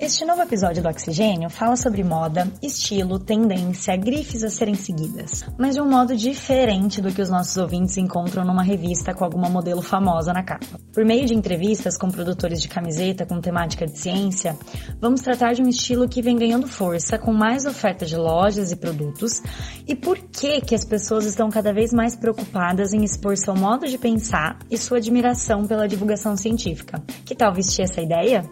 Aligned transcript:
Este 0.00 0.24
novo 0.24 0.40
episódio 0.42 0.80
do 0.80 0.88
Oxigênio 0.88 1.50
fala 1.50 1.74
sobre 1.74 2.04
moda, 2.04 2.46
estilo, 2.62 3.18
tendência, 3.18 3.96
grifes 3.96 4.44
a 4.44 4.48
serem 4.48 4.76
seguidas, 4.76 5.44
mas 5.58 5.74
de 5.74 5.80
um 5.80 5.90
modo 5.90 6.16
diferente 6.16 7.02
do 7.02 7.12
que 7.12 7.20
os 7.20 7.28
nossos 7.28 7.56
ouvintes 7.56 7.96
encontram 7.98 8.44
numa 8.44 8.62
revista 8.62 9.12
com 9.12 9.24
alguma 9.24 9.48
modelo 9.48 9.82
famosa 9.82 10.32
na 10.32 10.44
capa. 10.44 10.78
Por 10.94 11.04
meio 11.04 11.26
de 11.26 11.34
entrevistas 11.34 11.98
com 11.98 12.12
produtores 12.12 12.62
de 12.62 12.68
camiseta 12.68 13.26
com 13.26 13.40
temática 13.40 13.86
de 13.86 13.98
ciência, 13.98 14.56
vamos 15.00 15.20
tratar 15.20 15.54
de 15.54 15.62
um 15.62 15.68
estilo 15.68 16.08
que 16.08 16.22
vem 16.22 16.36
ganhando 16.36 16.68
força 16.68 17.18
com 17.18 17.32
mais 17.32 17.66
oferta 17.66 18.06
de 18.06 18.16
lojas 18.16 18.70
e 18.70 18.76
produtos 18.76 19.42
e 19.84 19.96
por 19.96 20.16
que 20.16 20.60
que 20.60 20.76
as 20.76 20.84
pessoas 20.84 21.24
estão 21.24 21.50
cada 21.50 21.72
vez 21.72 21.92
mais 21.92 22.14
preocupadas 22.14 22.92
em 22.92 23.02
expor 23.02 23.36
seu 23.36 23.56
modo 23.56 23.84
de 23.88 23.98
pensar 23.98 24.60
e 24.70 24.78
sua 24.78 24.98
admiração 24.98 25.66
pela 25.66 25.88
divulgação 25.88 26.36
científica. 26.36 27.02
Que 27.24 27.34
tal 27.34 27.52
vestir 27.52 27.82
essa 27.82 28.00
ideia? 28.00 28.48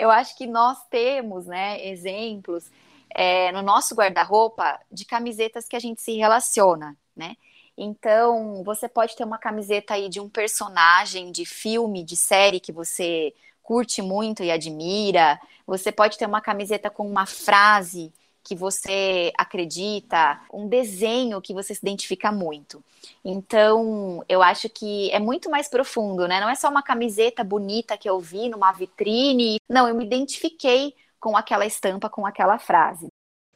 Eu 0.00 0.10
acho 0.10 0.36
que 0.36 0.46
nós 0.46 0.78
temos, 0.88 1.46
né, 1.46 1.86
exemplos 1.86 2.70
é, 3.14 3.52
no 3.52 3.62
nosso 3.62 3.94
guarda-roupa 3.94 4.80
de 4.90 5.04
camisetas 5.04 5.66
que 5.66 5.76
a 5.76 5.80
gente 5.80 6.00
se 6.00 6.16
relaciona, 6.16 6.96
né? 7.14 7.36
Então, 7.76 8.62
você 8.64 8.88
pode 8.88 9.16
ter 9.16 9.24
uma 9.24 9.38
camiseta 9.38 9.94
aí 9.94 10.08
de 10.08 10.20
um 10.20 10.28
personagem 10.28 11.32
de 11.32 11.44
filme, 11.44 12.04
de 12.04 12.16
série 12.16 12.60
que 12.60 12.72
você 12.72 13.34
curte 13.62 14.02
muito 14.02 14.42
e 14.42 14.50
admira. 14.50 15.40
Você 15.66 15.90
pode 15.90 16.18
ter 16.18 16.26
uma 16.26 16.40
camiseta 16.40 16.90
com 16.90 17.06
uma 17.08 17.26
frase 17.26 18.12
que 18.42 18.54
você 18.54 19.32
acredita, 19.36 20.40
um 20.52 20.68
desenho 20.68 21.40
que 21.40 21.54
você 21.54 21.74
se 21.74 21.80
identifica 21.82 22.32
muito. 22.32 22.82
Então, 23.24 24.24
eu 24.28 24.42
acho 24.42 24.68
que 24.68 25.10
é 25.10 25.18
muito 25.18 25.50
mais 25.50 25.68
profundo, 25.68 26.26
né? 26.26 26.40
Não 26.40 26.48
é 26.48 26.54
só 26.54 26.68
uma 26.68 26.82
camiseta 26.82 27.44
bonita 27.44 27.96
que 27.96 28.08
eu 28.08 28.18
vi 28.20 28.48
numa 28.48 28.72
vitrine. 28.72 29.58
Não, 29.68 29.88
eu 29.88 29.94
me 29.94 30.04
identifiquei 30.04 30.94
com 31.18 31.36
aquela 31.36 31.66
estampa, 31.66 32.08
com 32.08 32.26
aquela 32.26 32.58
frase. 32.58 33.08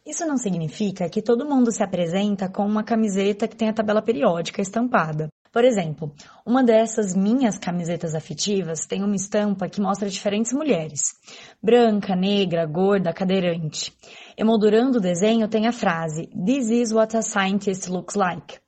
Isso 0.06 0.26
não 0.26 0.36
significa 0.36 1.08
que 1.08 1.22
todo 1.22 1.48
mundo 1.48 1.72
se 1.72 1.82
apresenta 1.82 2.46
com 2.46 2.66
uma 2.66 2.84
camiseta 2.84 3.48
que 3.48 3.56
tem 3.56 3.70
a 3.70 3.72
tabela 3.72 4.02
periódica 4.02 4.60
estampada. 4.60 5.28
Por 5.54 5.64
exemplo, 5.64 6.12
uma 6.44 6.64
dessas 6.64 7.14
minhas 7.14 7.56
camisetas 7.56 8.12
afetivas 8.16 8.86
tem 8.88 9.04
uma 9.04 9.14
estampa 9.14 9.68
que 9.68 9.80
mostra 9.80 10.10
diferentes 10.10 10.52
mulheres: 10.52 11.12
branca, 11.62 12.16
negra, 12.16 12.66
gorda, 12.66 13.12
cadeirante. 13.12 13.96
Emoldurando 14.36 14.98
o 14.98 15.00
desenho 15.00 15.46
tem 15.46 15.68
a 15.68 15.72
frase 15.72 16.28
This 16.44 16.70
is 16.70 16.92
what 16.92 17.16
a 17.16 17.22
scientist 17.22 17.88
looks 17.88 18.16
like. 18.16 18.58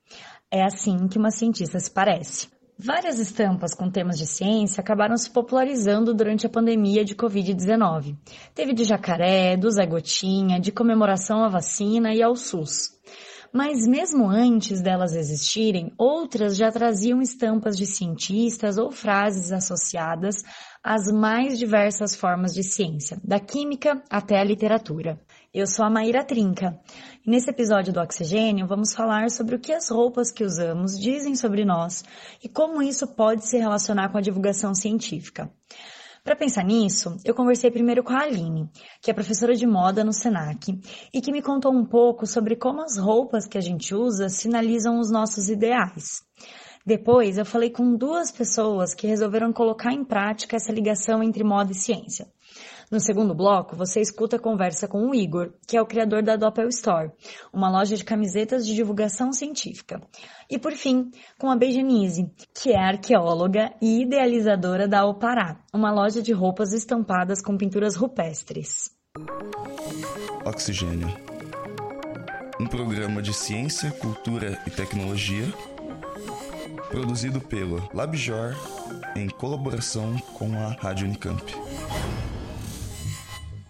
É 0.49 0.63
assim 0.63 1.09
que 1.09 1.19
uma 1.19 1.33
cientista 1.33 1.81
se 1.81 1.91
parece. 1.91 2.47
Várias 2.79 3.19
estampas 3.19 3.75
com 3.75 3.91
temas 3.91 4.17
de 4.17 4.27
ciência 4.27 4.81
acabaram 4.81 5.17
se 5.17 5.29
popularizando 5.29 6.15
durante 6.15 6.47
a 6.47 6.51
pandemia 6.51 7.05
de 7.05 7.17
Covid-19. 7.17 8.17
Teve 8.55 8.73
de 8.73 8.85
jacaré, 8.85 9.57
do 9.57 9.69
Zé 9.73 9.87
Gotinha, 9.87 10.61
de 10.61 10.71
comemoração 10.71 11.43
à 11.43 11.49
vacina 11.49 12.15
e 12.15 12.23
ao 12.23 12.37
SUS. 12.37 12.95
Mas 13.57 13.87
mesmo 13.87 14.29
antes 14.29 14.83
delas 14.83 15.15
existirem, 15.17 15.91
outras 15.97 16.59
já 16.59 16.71
traziam 16.71 17.23
estampas 17.23 17.75
de 17.75 17.87
cientistas 17.87 18.77
ou 18.77 18.93
frases 18.93 19.51
associadas 19.51 20.43
às 20.85 21.11
mais 21.11 21.59
diversas 21.59 22.15
formas 22.15 22.53
de 22.53 22.63
ciência, 22.63 23.19
da 23.25 23.41
química 23.41 24.03
até 24.11 24.39
a 24.39 24.45
literatura. 24.45 25.19
Eu 25.55 25.67
sou 25.67 25.87
a 25.87 25.91
Maíra 25.91 26.23
Trinca 26.23 26.79
e 27.27 27.31
nesse 27.31 27.49
episódio 27.49 27.95
do 27.95 28.01
Oxigênio 28.01 28.67
vamos 28.67 28.93
falar 28.93 29.31
sobre 29.31 29.57
o 29.57 29.59
que 29.59 29.73
as 29.73 29.89
roupas 29.89 30.31
que 30.31 30.45
usamos 30.45 30.93
dizem 31.01 31.35
sobre 31.35 31.65
nós 31.65 32.05
e 32.45 32.51
como 32.51 32.83
isso 32.83 33.07
pode 33.07 33.49
se 33.49 33.57
relacionar 33.57 34.11
com 34.11 34.19
a 34.19 34.21
divulgação 34.21 34.75
científica. 34.75 35.51
Para 36.27 36.35
pensar 36.35 36.65
nisso, 36.65 37.17
eu 37.25 37.33
conversei 37.33 37.71
primeiro 37.71 38.03
com 38.03 38.13
a 38.13 38.23
Aline, 38.23 38.69
que 39.01 39.13
é 39.13 39.15
professora 39.15 39.55
de 39.55 39.65
moda 39.65 40.03
no 40.03 40.13
Senac, 40.13 40.77
e 41.15 41.21
que 41.21 41.31
me 41.31 41.41
contou 41.41 41.73
um 41.73 41.85
pouco 41.85 42.27
sobre 42.27 42.57
como 42.57 42.83
as 42.83 42.99
roupas 42.99 43.47
que 43.47 43.57
a 43.57 43.61
gente 43.61 43.95
usa 43.95 44.29
sinalizam 44.29 44.99
os 44.99 45.09
nossos 45.09 45.49
ideais. 45.49 46.25
Depois, 46.85 47.39
eu 47.39 47.47
falei 47.47 47.71
com 47.71 47.95
duas 47.95 48.33
pessoas 48.33 48.93
que 48.93 49.07
resolveram 49.07 49.53
colocar 49.53 49.93
em 49.93 50.05
prática 50.05 50.57
essa 50.57 50.73
ligação 50.73 51.23
entre 51.23 51.45
moda 51.45 51.71
e 51.71 51.77
ciência. 51.77 52.27
No 52.91 53.01
segundo 53.01 53.35
bloco, 53.35 53.75
você 53.75 54.01
escuta 54.01 54.37
a 54.37 54.41
conversa 54.41 54.87
com 54.87 55.09
o 55.09 55.15
Igor, 55.15 55.53
que 55.67 55.77
é 55.77 55.83
o 55.83 55.87
criador 55.87 56.23
da 56.23 56.37
Doppel 56.37 56.69
Store, 56.69 57.11
uma 57.53 57.69
loja 57.69 57.97
de 57.97 58.05
camisetas 58.05 58.67
de 58.67 58.75
divulgação 58.75 59.33
científica. 59.33 60.01
E 60.49 60.59
por 60.59 60.73
fim, 60.73 61.11
com 61.39 61.51
a 61.51 61.57
Beijanise, 61.57 62.31
que 62.55 62.71
é 62.71 62.79
arqueóloga 62.79 63.73
e 63.83 64.03
idealizadora 64.03 64.87
da 64.87 65.01
Alpará, 65.01 65.61
uma 65.75 65.93
loja 65.93 66.23
de 66.23 66.33
roupas 66.33 66.73
estampadas 66.73 67.43
com 67.43 67.57
pinturas 67.57 67.97
rupestres. 67.97 68.91
Oxigênio. 70.45 71.09
Um 72.61 72.67
programa 72.67 73.21
de 73.21 73.35
ciência, 73.35 73.91
cultura 73.91 74.59
e 74.67 74.71
tecnologia 74.71 75.53
produzido 76.89 77.41
pelo 77.41 77.83
LabJor 77.93 78.55
em 79.15 79.29
colaboração 79.29 80.17
com 80.35 80.53
a 80.59 80.71
Rádio 80.81 81.07
Unicamp. 81.07 81.43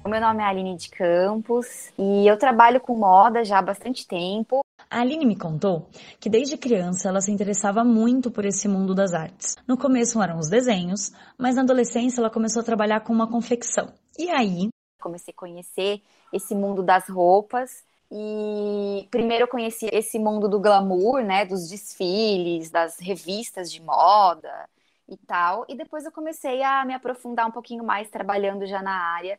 O 0.07 0.09
meu 0.09 0.21
nome 0.21 0.41
é 0.41 0.47
Aline 0.47 0.77
de 0.77 0.89
Campos 0.89 1.93
e 1.99 2.29
eu 2.29 2.39
trabalho 2.39 2.81
com 2.81 2.97
moda 2.97 3.43
já 3.43 3.59
há 3.59 3.63
bastante 3.63 4.07
tempo. 4.07 4.61
A 4.89 5.01
Aline 5.01 5.27
me 5.27 5.37
contou 5.37 5.89
que 6.21 6.31
desde 6.31 6.57
criança 6.57 7.09
ela 7.09 7.21
se 7.21 7.33
interessava 7.33 7.83
muito 7.83 8.31
por 8.31 8.45
esse 8.45 8.69
mundo 8.69 8.95
das 8.95 9.13
artes. 9.13 9.57
No 9.67 9.77
começo 9.77 10.23
eram 10.23 10.39
os 10.39 10.49
desenhos, 10.49 11.11
mas 11.37 11.57
na 11.57 11.63
adolescência 11.63 12.21
ela 12.21 12.31
começou 12.31 12.63
a 12.63 12.65
trabalhar 12.65 13.01
com 13.01 13.13
uma 13.13 13.29
confecção. 13.29 13.93
E 14.17 14.31
aí? 14.31 14.69
Comecei 15.03 15.35
a 15.37 15.37
conhecer 15.37 16.01
esse 16.33 16.55
mundo 16.55 16.85
das 16.85 17.09
roupas 17.09 17.85
e 18.09 19.09
primeiro 19.11 19.43
eu 19.43 19.49
conheci 19.49 19.89
esse 19.93 20.21
mundo 20.21 20.49
do 20.49 20.61
glamour, 20.61 21.25
né, 21.25 21.45
dos 21.45 21.69
desfiles, 21.69 22.71
das 22.71 23.01
revistas 23.01 23.73
de 23.73 23.83
moda 23.83 24.69
e 25.09 25.17
tal. 25.17 25.67
E 25.69 25.75
depois 25.75 26.05
eu 26.05 26.13
comecei 26.13 26.63
a 26.63 26.85
me 26.85 26.95
aprofundar 26.95 27.49
um 27.49 27.53
pouquinho 27.53 27.83
mais 27.83 28.09
trabalhando 28.09 28.67
já 28.67 28.81
na 28.81 28.97
área 29.17 29.37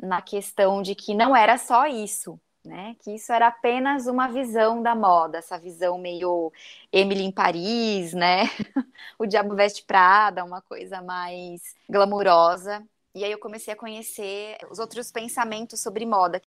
na 0.00 0.22
questão 0.22 0.82
de 0.82 0.94
que 0.94 1.14
não 1.14 1.34
era 1.34 1.58
só 1.58 1.86
isso, 1.86 2.40
né? 2.64 2.96
Que 3.02 3.14
isso 3.16 3.32
era 3.32 3.48
apenas 3.48 4.06
uma 4.06 4.28
visão 4.28 4.82
da 4.82 4.94
moda, 4.94 5.38
essa 5.38 5.58
visão 5.58 5.98
meio 5.98 6.52
Emily 6.92 7.24
em 7.24 7.32
Paris, 7.32 8.12
né? 8.12 8.44
o 9.18 9.26
Diabo 9.26 9.54
Veste 9.54 9.84
Prada, 9.84 10.44
uma 10.44 10.62
coisa 10.62 11.02
mais 11.02 11.62
glamurosa. 11.88 12.84
E 13.14 13.24
aí 13.24 13.32
eu 13.32 13.38
comecei 13.38 13.72
a 13.72 13.76
conhecer 13.76 14.58
os 14.70 14.78
outros 14.78 15.10
pensamentos 15.10 15.80
sobre 15.80 16.06
moda. 16.06 16.40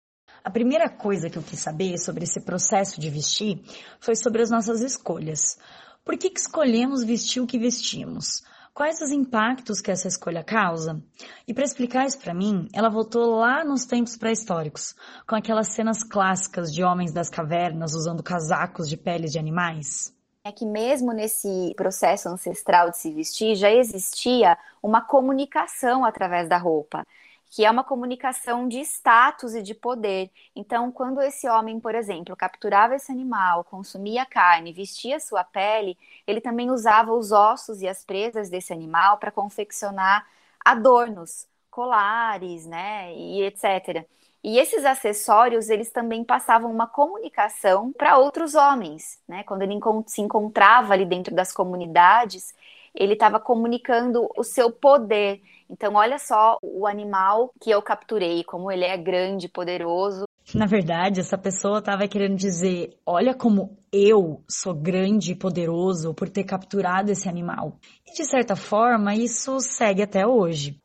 A 0.45 0.51
primeira 0.51 0.89
coisa 0.89 1.29
que 1.29 1.37
eu 1.37 1.43
quis 1.43 1.59
saber 1.61 1.99
sobre 1.99 2.25
esse 2.25 2.41
processo 2.43 3.01
de 3.01 3.11
vestir 3.11 3.61
foi 3.99 4.15
sobre 4.15 4.43
as 4.43 4.51
nossas 4.51 4.81
escolhas. 4.81 5.59
Por 6.05 6.17
que, 6.17 6.31
que 6.31 6.41
escolhemos 6.41 7.05
vestir 7.05 7.41
o 7.41 7.47
que 7.47 7.59
vestimos? 7.59 8.43
Quais 8.73 9.01
os 9.01 9.11
impactos 9.11 9.81
que 9.81 9.91
essa 9.91 10.09
escolha 10.09 10.45
causa? 10.45 11.03
E 11.47 11.53
para 11.53 11.65
explicar 11.65 12.07
isso 12.07 12.19
para 12.19 12.33
mim, 12.33 12.69
ela 12.73 12.89
voltou 12.89 13.37
lá 13.37 13.65
nos 13.65 13.85
tempos 13.85 14.17
pré-históricos, 14.17 14.95
com 15.27 15.35
aquelas 15.35 15.69
cenas 15.75 16.05
clássicas 16.05 16.73
de 16.73 16.83
homens 16.83 17.13
das 17.13 17.29
cavernas 17.29 17.95
usando 17.95 18.23
casacos 18.23 18.89
de 18.89 18.97
peles 18.97 19.33
de 19.33 19.39
animais. 19.39 20.15
É 20.45 20.53
que 20.53 20.65
mesmo 20.65 21.13
nesse 21.13 21.75
processo 21.77 22.29
ancestral 22.29 22.91
de 22.91 22.99
se 22.99 23.13
vestir 23.13 23.57
já 23.57 23.71
existia 23.71 24.57
uma 24.83 25.03
comunicação 25.03 26.05
através 26.05 26.49
da 26.49 26.57
roupa 26.57 27.05
que 27.51 27.65
é 27.65 27.71
uma 27.71 27.83
comunicação 27.83 28.69
de 28.69 28.79
status 28.81 29.55
e 29.55 29.63
de 29.63 29.75
poder. 29.75 30.31
Então, 30.55 30.93
quando 30.93 31.21
esse 31.21 31.49
homem, 31.49 31.81
por 31.81 31.95
exemplo, 31.97 32.37
capturava 32.37 32.95
esse 32.95 33.11
animal, 33.11 33.65
consumia 33.65 34.25
carne, 34.25 34.73
vestia 34.73 35.19
sua 35.19 35.43
pele, 35.43 35.99
ele 36.27 36.41
também 36.41 36.71
usava 36.71 37.13
os 37.13 37.33
ossos 37.33 37.83
e 37.83 37.89
as 37.89 38.05
presas 38.05 38.49
desse 38.49 38.73
animal 38.73 39.19
para 39.19 39.33
confeccionar 39.33 40.27
adornos, 40.65 41.49
colares, 41.71 42.67
né, 42.67 43.13
e 43.15 43.43
etc. 43.43 44.07
E 44.43 44.59
esses 44.59 44.85
acessórios, 44.85 45.69
eles 45.69 45.91
também 45.91 46.25
passavam 46.25 46.71
uma 46.71 46.87
comunicação 46.87 47.93
para 47.93 48.17
outros 48.17 48.55
homens, 48.55 49.21
né? 49.29 49.43
Quando 49.45 49.63
ele 49.63 49.79
se 50.07 50.23
encontrava 50.23 50.95
ali 50.95 51.05
dentro 51.05 51.35
das 51.35 51.53
comunidades, 51.53 52.55
ele 52.95 53.13
estava 53.13 53.39
comunicando 53.39 54.29
o 54.37 54.43
seu 54.43 54.71
poder. 54.73 55.43
Então, 55.71 55.95
olha 55.95 56.19
só 56.19 56.59
o 56.61 56.85
animal 56.85 57.53
que 57.61 57.71
eu 57.71 57.81
capturei, 57.81 58.43
como 58.43 58.73
ele 58.73 58.85
é 58.85 58.97
grande, 58.97 59.49
poderoso. 59.49 60.25
Na 60.53 60.67
verdade, 60.67 61.21
essa 61.21 61.39
pessoa 61.39 61.79
estava 61.79 62.09
querendo 62.09 62.35
dizer: 62.35 62.99
olha 63.07 63.33
como 63.33 63.79
eu 63.93 64.43
sou 64.49 64.75
grande 64.75 65.33
e 65.33 65.37
poderoso 65.37 66.13
por 66.13 66.29
ter 66.29 66.43
capturado 66.43 67.13
esse 67.13 67.29
animal. 67.29 67.77
E 68.05 68.13
de 68.17 68.25
certa 68.25 68.57
forma, 68.57 69.15
isso 69.15 69.61
segue 69.61 70.03
até 70.03 70.27
hoje. 70.27 70.77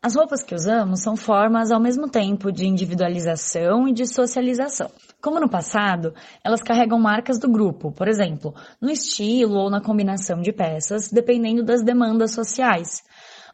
As 0.00 0.14
roupas 0.14 0.44
que 0.44 0.54
usamos 0.54 1.02
são 1.02 1.16
formas 1.16 1.72
ao 1.72 1.80
mesmo 1.80 2.08
tempo 2.08 2.52
de 2.52 2.64
individualização 2.64 3.88
e 3.88 3.92
de 3.92 4.06
socialização. 4.06 4.88
Como 5.20 5.40
no 5.40 5.50
passado, 5.50 6.14
elas 6.44 6.62
carregam 6.62 7.00
marcas 7.00 7.36
do 7.36 7.50
grupo, 7.50 7.90
por 7.90 8.06
exemplo, 8.06 8.54
no 8.80 8.92
estilo 8.92 9.56
ou 9.56 9.68
na 9.68 9.80
combinação 9.80 10.40
de 10.40 10.52
peças, 10.52 11.10
dependendo 11.10 11.64
das 11.64 11.82
demandas 11.82 12.32
sociais. 12.32 13.02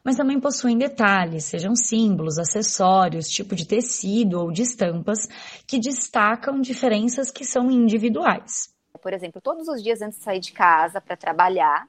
Mas 0.04 0.16
também 0.16 0.38
possuem 0.38 0.76
detalhes, 0.76 1.44
sejam 1.44 1.74
símbolos, 1.74 2.38
acessórios, 2.38 3.26
tipo 3.28 3.54
de 3.54 3.66
tecido 3.66 4.38
ou 4.38 4.52
de 4.52 4.62
estampas, 4.62 5.26
que 5.66 5.78
destacam 5.78 6.60
diferenças 6.60 7.30
que 7.30 7.44
são 7.44 7.70
individuais. 7.70 8.68
Por 9.02 9.14
exemplo, 9.14 9.40
todos 9.40 9.66
os 9.66 9.82
dias 9.82 10.02
antes 10.02 10.18
de 10.18 10.24
sair 10.24 10.40
de 10.40 10.52
casa 10.52 11.00
para 11.00 11.16
trabalhar, 11.16 11.88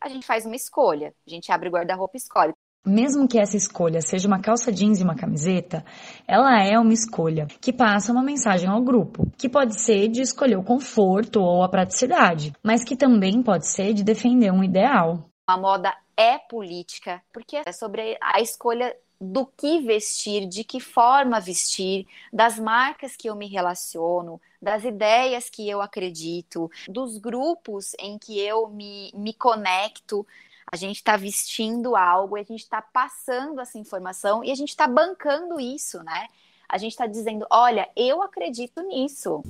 a 0.00 0.08
gente 0.08 0.26
faz 0.26 0.44
uma 0.44 0.54
escolha. 0.54 1.14
A 1.26 1.30
gente 1.30 1.50
abre 1.50 1.68
o 1.68 1.72
guarda-roupa 1.72 2.16
e 2.16 2.18
escolhe. 2.18 2.52
Mesmo 2.86 3.26
que 3.26 3.38
essa 3.38 3.56
escolha 3.56 4.02
seja 4.02 4.28
uma 4.28 4.42
calça 4.42 4.70
jeans 4.70 5.00
e 5.00 5.02
uma 5.02 5.14
camiseta, 5.14 5.82
ela 6.28 6.62
é 6.62 6.78
uma 6.78 6.92
escolha 6.92 7.46
que 7.46 7.72
passa 7.72 8.12
uma 8.12 8.22
mensagem 8.22 8.68
ao 8.68 8.82
grupo, 8.82 9.26
que 9.38 9.48
pode 9.48 9.80
ser 9.80 10.08
de 10.08 10.20
escolher 10.20 10.58
o 10.58 10.62
conforto 10.62 11.40
ou 11.40 11.62
a 11.62 11.68
praticidade, 11.68 12.52
mas 12.62 12.84
que 12.84 12.94
também 12.94 13.42
pode 13.42 13.66
ser 13.66 13.94
de 13.94 14.04
defender 14.04 14.52
um 14.52 14.62
ideal. 14.62 15.30
A 15.46 15.56
moda 15.56 15.94
é 16.16 16.38
política, 16.38 17.22
porque 17.32 17.56
é 17.56 17.72
sobre 17.72 18.16
a 18.20 18.40
escolha 18.40 18.94
do 19.20 19.46
que 19.46 19.80
vestir, 19.80 20.46
de 20.46 20.64
que 20.64 20.80
forma 20.80 21.40
vestir, 21.40 22.06
das 22.32 22.58
marcas 22.58 23.16
que 23.16 23.28
eu 23.28 23.34
me 23.34 23.46
relaciono, 23.46 24.40
das 24.60 24.84
ideias 24.84 25.48
que 25.48 25.68
eu 25.68 25.80
acredito, 25.80 26.70
dos 26.88 27.18
grupos 27.18 27.94
em 27.98 28.18
que 28.18 28.38
eu 28.38 28.68
me, 28.68 29.10
me 29.14 29.32
conecto. 29.32 30.26
A 30.70 30.76
gente 30.76 30.96
está 30.96 31.16
vestindo 31.16 31.94
algo, 31.94 32.36
a 32.36 32.42
gente 32.42 32.62
está 32.62 32.82
passando 32.82 33.60
essa 33.60 33.78
informação 33.78 34.42
e 34.44 34.50
a 34.50 34.54
gente 34.54 34.70
está 34.70 34.86
bancando 34.86 35.60
isso, 35.60 36.02
né? 36.02 36.28
A 36.68 36.78
gente 36.78 36.92
está 36.92 37.06
dizendo: 37.06 37.46
olha, 37.50 37.88
eu 37.94 38.22
acredito 38.22 38.82
nisso. 38.82 39.42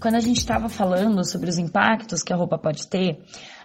Quando 0.00 0.14
a 0.14 0.20
gente 0.20 0.36
estava 0.36 0.68
falando 0.68 1.24
sobre 1.24 1.50
os 1.50 1.58
impactos 1.58 2.22
que 2.22 2.32
a 2.32 2.36
roupa 2.36 2.56
pode 2.56 2.86
ter, 2.86 3.18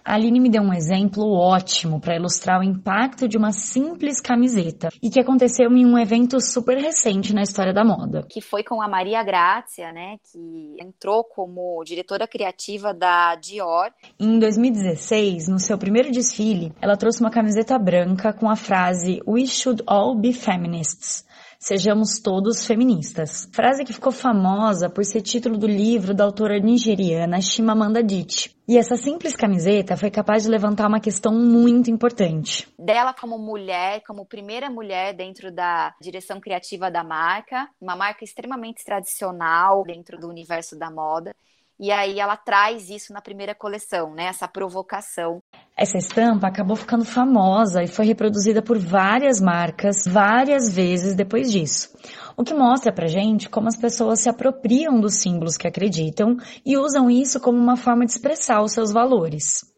a 0.04 0.14
Aline 0.14 0.40
me 0.40 0.50
deu 0.50 0.62
um 0.62 0.72
exemplo 0.72 1.32
ótimo 1.32 2.00
para 2.00 2.16
ilustrar 2.16 2.60
o 2.60 2.64
impacto 2.64 3.28
de 3.28 3.38
uma 3.38 3.52
simples 3.52 4.20
camiseta 4.20 4.88
e 5.00 5.08
que 5.08 5.20
aconteceu 5.20 5.70
em 5.70 5.86
um 5.86 5.96
evento 5.96 6.40
super 6.40 6.76
recente 6.76 7.32
na 7.32 7.42
história 7.42 7.72
da 7.72 7.84
moda. 7.84 8.26
Que 8.28 8.40
foi 8.40 8.64
com 8.64 8.82
a 8.82 8.88
Maria 8.88 9.22
Grazia, 9.22 9.92
né, 9.92 10.16
que 10.30 10.76
entrou 10.80 11.22
como 11.22 11.82
diretora 11.84 12.26
criativa 12.26 12.92
da 12.92 13.36
Dior. 13.36 13.92
Em 14.18 14.36
2016, 14.38 15.46
no 15.46 15.60
seu 15.60 15.78
primeiro 15.78 16.10
desfile, 16.10 16.72
ela 16.82 16.96
trouxe 16.96 17.20
uma 17.20 17.30
camiseta 17.30 17.78
branca 17.78 18.32
com 18.32 18.50
a 18.50 18.56
frase 18.56 19.22
We 19.24 19.46
should 19.46 19.84
all 19.86 20.16
be 20.16 20.32
feminists 20.32 21.24
Sejamos 21.66 22.18
todos 22.18 22.66
feministas. 22.66 23.48
Frase 23.50 23.84
que 23.84 23.92
ficou 23.94 24.12
famosa 24.12 24.90
por 24.90 25.02
ser 25.02 25.22
título 25.22 25.56
do 25.56 25.66
livro 25.66 26.12
da 26.12 26.22
autora 26.22 26.58
nigeriana 26.58 27.40
Chimamanda 27.40 28.00
Adichie. 28.00 28.54
E 28.68 28.76
essa 28.76 28.96
simples 28.96 29.34
camiseta 29.34 29.96
foi 29.96 30.10
capaz 30.10 30.42
de 30.42 30.50
levantar 30.50 30.86
uma 30.86 31.00
questão 31.00 31.32
muito 31.32 31.90
importante. 31.90 32.68
Dela 32.78 33.14
como 33.14 33.38
mulher, 33.38 34.02
como 34.06 34.26
primeira 34.26 34.68
mulher 34.68 35.14
dentro 35.14 35.50
da 35.50 35.94
direção 35.98 36.38
criativa 36.38 36.90
da 36.90 37.02
marca, 37.02 37.66
uma 37.80 37.96
marca 37.96 38.24
extremamente 38.24 38.84
tradicional 38.84 39.84
dentro 39.84 40.18
do 40.18 40.28
universo 40.28 40.78
da 40.78 40.90
moda. 40.90 41.34
E 41.78 41.90
aí 41.90 42.20
ela 42.20 42.36
traz 42.36 42.88
isso 42.88 43.12
na 43.12 43.20
primeira 43.20 43.54
coleção, 43.54 44.14
né? 44.14 44.26
Essa 44.26 44.46
provocação. 44.46 45.42
Essa 45.76 45.98
estampa 45.98 46.46
acabou 46.46 46.76
ficando 46.76 47.04
famosa 47.04 47.82
e 47.82 47.88
foi 47.88 48.06
reproduzida 48.06 48.62
por 48.62 48.78
várias 48.78 49.40
marcas 49.40 50.04
várias 50.06 50.72
vezes 50.72 51.16
depois 51.16 51.50
disso. 51.50 51.90
O 52.36 52.44
que 52.44 52.54
mostra 52.54 52.92
pra 52.92 53.08
gente 53.08 53.48
como 53.48 53.66
as 53.66 53.76
pessoas 53.76 54.20
se 54.20 54.28
apropriam 54.28 55.00
dos 55.00 55.20
símbolos 55.20 55.56
que 55.56 55.66
acreditam 55.66 56.36
e 56.64 56.76
usam 56.78 57.10
isso 57.10 57.40
como 57.40 57.58
uma 57.58 57.76
forma 57.76 58.04
de 58.04 58.12
expressar 58.12 58.62
os 58.62 58.72
seus 58.72 58.92
valores. 58.92 59.74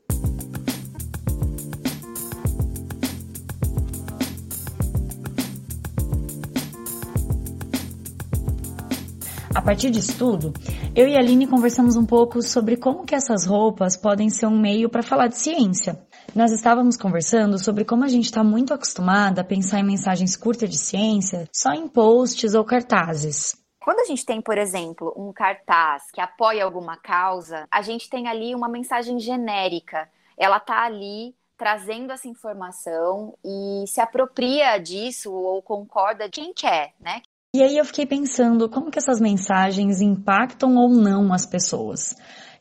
A 9.54 9.62
partir 9.62 9.90
disso 9.90 10.16
tudo, 10.18 10.52
eu 10.96 11.06
e 11.06 11.14
a 11.14 11.18
Aline 11.18 11.46
conversamos 11.46 11.94
um 11.94 12.06
pouco 12.06 12.40
sobre 12.40 12.78
como 12.78 13.04
que 13.04 13.14
essas 13.14 13.44
roupas 13.44 13.98
podem 13.98 14.30
ser 14.30 14.46
um 14.46 14.58
meio 14.58 14.88
para 14.88 15.02
falar 15.02 15.26
de 15.26 15.36
ciência. 15.36 16.02
Nós 16.34 16.50
estávamos 16.50 16.96
conversando 16.96 17.58
sobre 17.58 17.84
como 17.84 18.02
a 18.02 18.08
gente 18.08 18.24
está 18.24 18.42
muito 18.42 18.72
acostumada 18.72 19.42
a 19.42 19.44
pensar 19.44 19.78
em 19.78 19.84
mensagens 19.84 20.34
curtas 20.34 20.70
de 20.70 20.78
ciência 20.78 21.46
só 21.52 21.72
em 21.72 21.86
posts 21.86 22.54
ou 22.54 22.64
cartazes. 22.64 23.54
Quando 23.78 24.00
a 24.00 24.04
gente 24.04 24.24
tem, 24.24 24.40
por 24.40 24.56
exemplo, 24.56 25.12
um 25.14 25.34
cartaz 25.34 26.10
que 26.10 26.20
apoia 26.20 26.64
alguma 26.64 26.96
causa, 26.96 27.68
a 27.70 27.82
gente 27.82 28.08
tem 28.08 28.26
ali 28.26 28.54
uma 28.54 28.68
mensagem 28.68 29.18
genérica. 29.18 30.08
Ela 30.34 30.56
está 30.56 30.86
ali 30.86 31.34
trazendo 31.58 32.10
essa 32.10 32.26
informação 32.26 33.36
e 33.44 33.84
se 33.86 34.00
apropria 34.00 34.78
disso 34.78 35.30
ou 35.30 35.60
concorda 35.60 36.30
quem 36.30 36.54
quer, 36.54 36.94
né? 36.98 37.20
E 37.56 37.62
aí 37.62 37.78
eu 37.78 37.86
fiquei 37.86 38.04
pensando 38.04 38.68
como 38.68 38.90
que 38.90 38.98
essas 38.98 39.18
mensagens 39.18 40.02
impactam 40.02 40.76
ou 40.76 40.90
não 40.90 41.32
as 41.32 41.46
pessoas. 41.46 42.14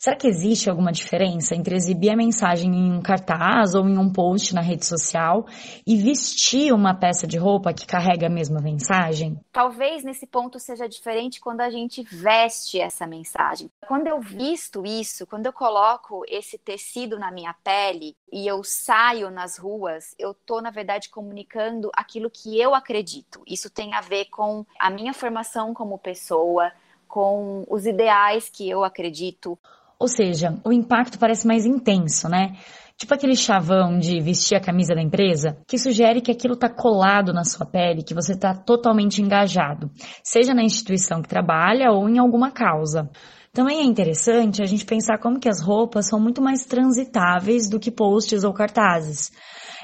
Será 0.06 0.16
que 0.16 0.28
existe 0.28 0.70
alguma 0.70 0.92
diferença 0.92 1.56
entre 1.56 1.76
exibir 1.76 2.12
a 2.12 2.16
mensagem 2.16 2.72
em 2.72 2.94
um 2.94 3.02
cartaz 3.02 3.74
ou 3.74 3.90
em 3.90 3.98
um 3.98 4.14
post 4.14 4.54
na 4.54 4.62
rede 4.62 4.86
social 4.86 5.48
e 5.84 5.98
vestir 5.98 6.72
uma 6.72 6.94
peça 6.94 7.26
de 7.26 7.40
roupa 7.40 7.74
que 7.74 7.88
carrega 7.88 8.28
a 8.28 8.30
mesma 8.30 8.62
mensagem? 8.62 9.36
Talvez 9.52 10.04
nesse 10.04 10.28
ponto 10.28 10.60
seja 10.60 10.88
diferente 10.88 11.42
quando 11.42 11.62
a 11.62 11.72
gente 11.72 12.04
veste 12.04 12.80
essa 12.80 13.08
mensagem. 13.08 13.72
Quando 13.88 14.06
eu 14.06 14.22
visto 14.22 14.86
isso, 14.86 15.26
quando 15.26 15.48
eu 15.48 15.54
coloco 15.54 16.22
esse 16.28 16.60
tecido 16.60 17.18
na 17.18 17.32
minha 17.32 17.56
pele 17.64 18.16
e 18.32 18.46
eu 18.46 18.64
saio 18.64 19.32
nas 19.32 19.58
ruas, 19.58 20.14
eu 20.20 20.34
estou, 20.34 20.62
na 20.62 20.70
verdade, 20.70 21.10
comunicando 21.10 21.90
aquilo 21.96 22.30
que 22.30 22.62
eu 22.62 22.76
acredito. 22.76 23.42
Isso 23.48 23.72
tem 23.72 23.96
a 23.96 24.02
ver 24.02 24.26
com 24.26 24.68
a 24.80 24.92
minha 24.92 25.16
formação 25.16 25.74
como 25.74 25.98
pessoa, 25.98 26.72
com 27.08 27.66
os 27.68 27.88
ideais 27.88 28.50
que 28.50 28.70
eu 28.70 28.84
acredito. 28.84 29.58
Ou 30.00 30.08
seja, 30.08 30.60
o 30.66 30.72
impacto 30.72 31.18
parece 31.18 31.48
mais 31.48 31.66
intenso, 31.66 32.28
né? 32.28 32.56
Tipo 32.98 33.14
aquele 33.14 33.36
chavão 33.36 33.98
de 34.00 34.22
vestir 34.22 34.56
a 34.56 34.62
camisa 34.62 34.96
da 34.96 35.02
empresa, 35.02 35.58
que 35.68 35.78
sugere 35.78 36.22
que 36.22 36.32
aquilo 36.32 36.54
está 36.54 36.70
colado 36.70 37.34
na 37.34 37.44
sua 37.44 37.66
pele, 37.66 38.04
que 38.04 38.14
você 38.14 38.32
está 38.32 38.54
totalmente 38.56 39.22
engajado, 39.22 39.92
seja 40.24 40.54
na 40.54 40.64
instituição 40.64 41.22
que 41.22 41.28
trabalha 41.28 41.92
ou 41.92 42.08
em 42.08 42.18
alguma 42.18 42.52
causa. 42.52 43.10
Também 43.52 43.80
é 43.80 43.84
interessante 43.84 44.62
a 44.62 44.66
gente 44.66 44.86
pensar 44.86 45.18
como 45.18 45.40
que 45.40 45.50
as 45.50 45.62
roupas 45.62 46.08
são 46.08 46.20
muito 46.22 46.42
mais 46.42 46.66
transitáveis 46.66 47.70
do 47.70 47.82
que 47.82 47.92
posts 47.92 48.46
ou 48.46 48.54
cartazes. 48.54 49.30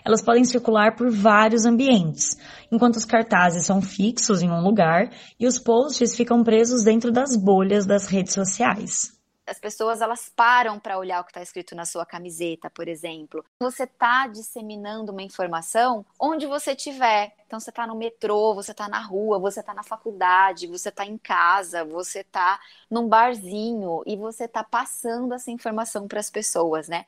Elas 0.05 0.21
podem 0.21 0.45
circular 0.45 0.95
por 0.95 1.11
vários 1.11 1.65
ambientes, 1.65 2.37
enquanto 2.71 2.95
os 2.95 3.05
cartazes 3.05 3.65
são 3.65 3.81
fixos 3.81 4.41
em 4.41 4.49
um 4.49 4.61
lugar 4.61 5.09
e 5.37 5.45
os 5.45 5.59
posts 5.59 6.15
ficam 6.15 6.43
presos 6.43 6.85
dentro 6.85 7.11
das 7.11 7.35
bolhas 7.35 7.85
das 7.85 8.07
redes 8.07 8.33
sociais 8.33 9.20
as 9.45 9.59
pessoas 9.59 10.01
elas 10.01 10.29
param 10.29 10.79
para 10.79 10.97
olhar 10.97 11.19
o 11.19 11.23
que 11.23 11.31
está 11.31 11.41
escrito 11.41 11.75
na 11.75 11.85
sua 11.85 12.05
camiseta, 12.05 12.69
por 12.69 12.87
exemplo. 12.87 13.43
Você 13.59 13.83
está 13.83 14.27
disseminando 14.27 15.11
uma 15.11 15.21
informação 15.21 16.05
onde 16.19 16.45
você 16.45 16.71
estiver. 16.71 17.33
Então 17.45 17.59
você 17.59 17.69
está 17.69 17.85
no 17.85 17.95
metrô, 17.95 18.53
você 18.53 18.71
está 18.71 18.87
na 18.87 19.01
rua, 19.01 19.37
você 19.39 19.59
está 19.59 19.73
na 19.73 19.83
faculdade, 19.83 20.67
você 20.67 20.89
está 20.89 21.05
em 21.05 21.17
casa, 21.17 21.83
você 21.83 22.19
está 22.19 22.59
num 22.89 23.07
barzinho 23.07 24.01
e 24.05 24.15
você 24.15 24.45
está 24.45 24.63
passando 24.63 25.33
essa 25.33 25.51
informação 25.51 26.07
para 26.07 26.19
as 26.19 26.29
pessoas, 26.29 26.87
né? 26.87 27.05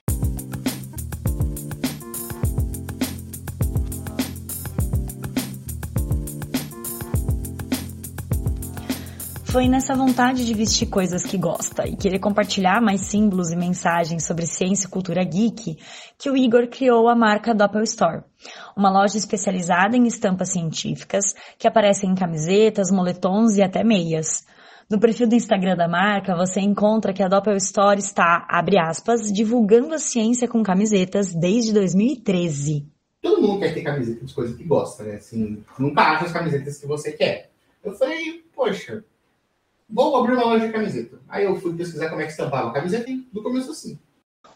Foi 9.53 9.67
nessa 9.67 9.93
vontade 9.93 10.47
de 10.47 10.53
vestir 10.55 10.87
coisas 10.87 11.23
que 11.23 11.37
gosta 11.37 11.87
e 11.87 11.95
querer 11.95 12.17
compartilhar 12.17 12.81
mais 12.81 13.01
símbolos 13.01 13.51
e 13.51 13.55
mensagens 13.55 14.25
sobre 14.25 14.47
ciência 14.47 14.87
e 14.87 14.89
cultura 14.89 15.23
geek 15.23 15.77
que 16.17 16.27
o 16.27 16.35
Igor 16.35 16.67
criou 16.69 17.07
a 17.07 17.15
marca 17.15 17.53
Doppel 17.53 17.83
Store, 17.83 18.23
uma 18.75 18.89
loja 18.89 19.15
especializada 19.15 19.95
em 19.95 20.07
estampas 20.07 20.49
científicas 20.49 21.35
que 21.59 21.67
aparecem 21.67 22.09
em 22.09 22.15
camisetas, 22.15 22.89
moletons 22.89 23.55
e 23.55 23.61
até 23.61 23.83
meias. 23.83 24.43
No 24.89 24.99
perfil 24.99 25.27
do 25.27 25.35
Instagram 25.35 25.75
da 25.75 25.87
marca, 25.87 26.35
você 26.35 26.59
encontra 26.59 27.13
que 27.13 27.21
a 27.21 27.27
Doppel 27.27 27.57
Store 27.57 27.99
está, 27.99 28.47
abre 28.49 28.79
aspas, 28.79 29.31
divulgando 29.31 29.93
a 29.93 29.99
ciência 29.99 30.47
com 30.47 30.63
camisetas 30.63 31.31
desde 31.31 31.71
2013. 31.73 32.87
Todo 33.21 33.39
mundo 33.39 33.59
quer 33.59 33.75
ter 33.75 33.83
camiseta 33.83 34.25
de 34.25 34.33
coisa 34.33 34.57
que 34.57 34.63
gosta, 34.63 35.03
né? 35.03 35.17
Assim, 35.17 35.63
nunca 35.77 36.01
acha 36.01 36.25
as 36.25 36.31
camisetas 36.31 36.79
que 36.79 36.87
você 36.87 37.11
quer. 37.11 37.51
Eu 37.83 37.93
falei, 37.93 38.43
poxa, 38.55 39.03
vou 39.93 40.17
abrir 40.17 40.33
uma 40.33 40.45
loja 40.45 40.65
de 40.65 40.73
camiseta. 40.73 41.19
Aí 41.29 41.45
eu 41.45 41.55
fui 41.55 41.73
pesquisar 41.73 42.09
como 42.09 42.21
é 42.21 42.25
que 42.25 42.31
estampava 42.31 42.69
a 42.69 42.73
camiseta 42.73 43.09
e 43.09 43.27
no 43.31 43.43
começo 43.43 43.71
assim. 43.71 43.99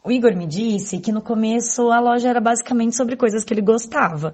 O 0.03 0.11
Igor 0.11 0.35
me 0.35 0.47
disse 0.47 0.99
que 0.99 1.11
no 1.11 1.21
começo 1.21 1.91
a 1.91 1.99
loja 1.99 2.29
era 2.29 2.39
basicamente 2.39 2.95
sobre 2.95 3.17
coisas 3.17 3.43
que 3.43 3.53
ele 3.53 3.61
gostava, 3.61 4.33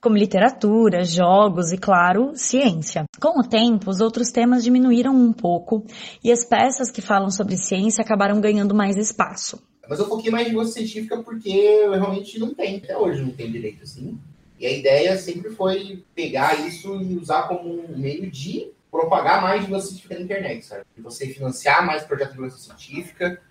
como 0.00 0.18
literatura, 0.18 1.02
jogos 1.02 1.72
e, 1.72 1.78
claro, 1.78 2.32
ciência. 2.34 3.04
Com 3.18 3.40
o 3.40 3.48
tempo, 3.48 3.90
os 3.90 4.00
outros 4.00 4.30
temas 4.30 4.62
diminuíram 4.62 5.14
um 5.14 5.32
pouco 5.32 5.84
e 6.22 6.30
as 6.30 6.44
peças 6.44 6.90
que 6.90 7.00
falam 7.00 7.30
sobre 7.30 7.56
ciência 7.56 8.02
acabaram 8.02 8.40
ganhando 8.40 8.74
mais 8.74 8.96
espaço. 8.96 9.62
Mas 9.88 9.98
eu 9.98 10.06
foquei 10.06 10.30
mais 10.30 10.46
em 10.46 10.50
divulgação 10.50 10.74
científica 10.74 11.16
porque 11.22 11.50
realmente 11.90 12.38
não 12.38 12.52
tem, 12.52 12.76
até 12.76 12.96
hoje 12.96 13.22
não 13.22 13.30
tem 13.30 13.50
direito 13.50 13.82
assim. 13.82 14.18
E 14.60 14.66
a 14.66 14.70
ideia 14.70 15.16
sempre 15.16 15.50
foi 15.50 16.04
pegar 16.14 16.66
isso 16.66 17.00
e 17.00 17.16
usar 17.16 17.48
como 17.48 17.82
um 17.82 17.96
meio 17.96 18.30
de 18.30 18.73
propagar 18.94 19.42
mais 19.42 19.60
divulgação 19.60 19.88
científica 19.88 20.14
na 20.14 20.20
internet, 20.20 20.64
sabe? 20.64 20.84
De 20.94 21.02
você 21.02 21.26
financiar 21.26 21.84
mais 21.84 22.04
projetos 22.04 22.34
de 22.34 22.38
divulgação 22.38 22.78
científica. 22.78 23.42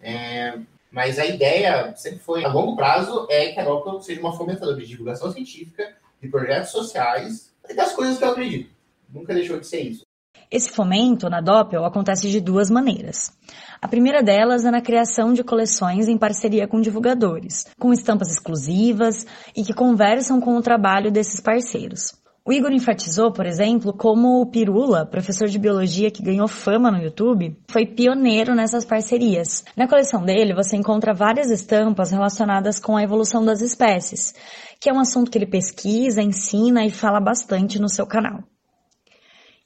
É... 0.00 0.60
Mas 0.92 1.18
a 1.18 1.26
ideia 1.26 1.92
sempre 1.96 2.20
foi, 2.20 2.44
a 2.44 2.48
longo 2.48 2.76
prazo, 2.76 3.26
é 3.28 3.50
que 3.50 3.58
a 3.58 3.64
Doppel 3.64 4.00
seja 4.00 4.20
uma 4.20 4.36
fomentadora 4.36 4.76
de 4.76 4.86
divulgação 4.86 5.32
científica, 5.32 5.92
de 6.20 6.28
projetos 6.28 6.70
sociais 6.70 7.52
e 7.68 7.74
das 7.74 7.92
coisas 7.94 8.16
que 8.16 8.22
eu 8.22 8.28
acredito. 8.28 8.70
Nunca 9.12 9.34
deixou 9.34 9.58
de 9.58 9.66
ser 9.66 9.80
isso. 9.80 10.06
Esse 10.48 10.70
fomento 10.70 11.28
na 11.28 11.40
Doppel 11.40 11.84
acontece 11.84 12.30
de 12.30 12.40
duas 12.40 12.70
maneiras. 12.70 13.32
A 13.80 13.88
primeira 13.88 14.22
delas 14.22 14.64
é 14.64 14.70
na 14.70 14.82
criação 14.82 15.32
de 15.32 15.42
coleções 15.42 16.06
em 16.06 16.18
parceria 16.18 16.68
com 16.68 16.80
divulgadores, 16.80 17.66
com 17.80 17.92
estampas 17.92 18.30
exclusivas 18.30 19.26
e 19.56 19.64
que 19.64 19.72
conversam 19.72 20.40
com 20.40 20.54
o 20.56 20.62
trabalho 20.62 21.10
desses 21.10 21.40
parceiros. 21.40 22.21
O 22.44 22.52
Igor 22.52 22.72
enfatizou, 22.72 23.30
por 23.30 23.46
exemplo, 23.46 23.92
como 23.92 24.40
o 24.40 24.46
Pirula, 24.46 25.06
professor 25.06 25.46
de 25.46 25.60
biologia 25.60 26.10
que 26.10 26.24
ganhou 26.24 26.48
fama 26.48 26.90
no 26.90 27.00
YouTube, 27.00 27.56
foi 27.68 27.86
pioneiro 27.86 28.52
nessas 28.52 28.84
parcerias. 28.84 29.64
Na 29.76 29.86
coleção 29.86 30.24
dele, 30.24 30.52
você 30.52 30.76
encontra 30.76 31.14
várias 31.14 31.52
estampas 31.52 32.10
relacionadas 32.10 32.80
com 32.80 32.96
a 32.96 33.02
evolução 33.02 33.44
das 33.44 33.60
espécies, 33.60 34.34
que 34.80 34.90
é 34.90 34.92
um 34.92 34.98
assunto 34.98 35.30
que 35.30 35.38
ele 35.38 35.46
pesquisa, 35.46 36.20
ensina 36.20 36.84
e 36.84 36.90
fala 36.90 37.20
bastante 37.20 37.78
no 37.78 37.88
seu 37.88 38.08
canal. 38.08 38.42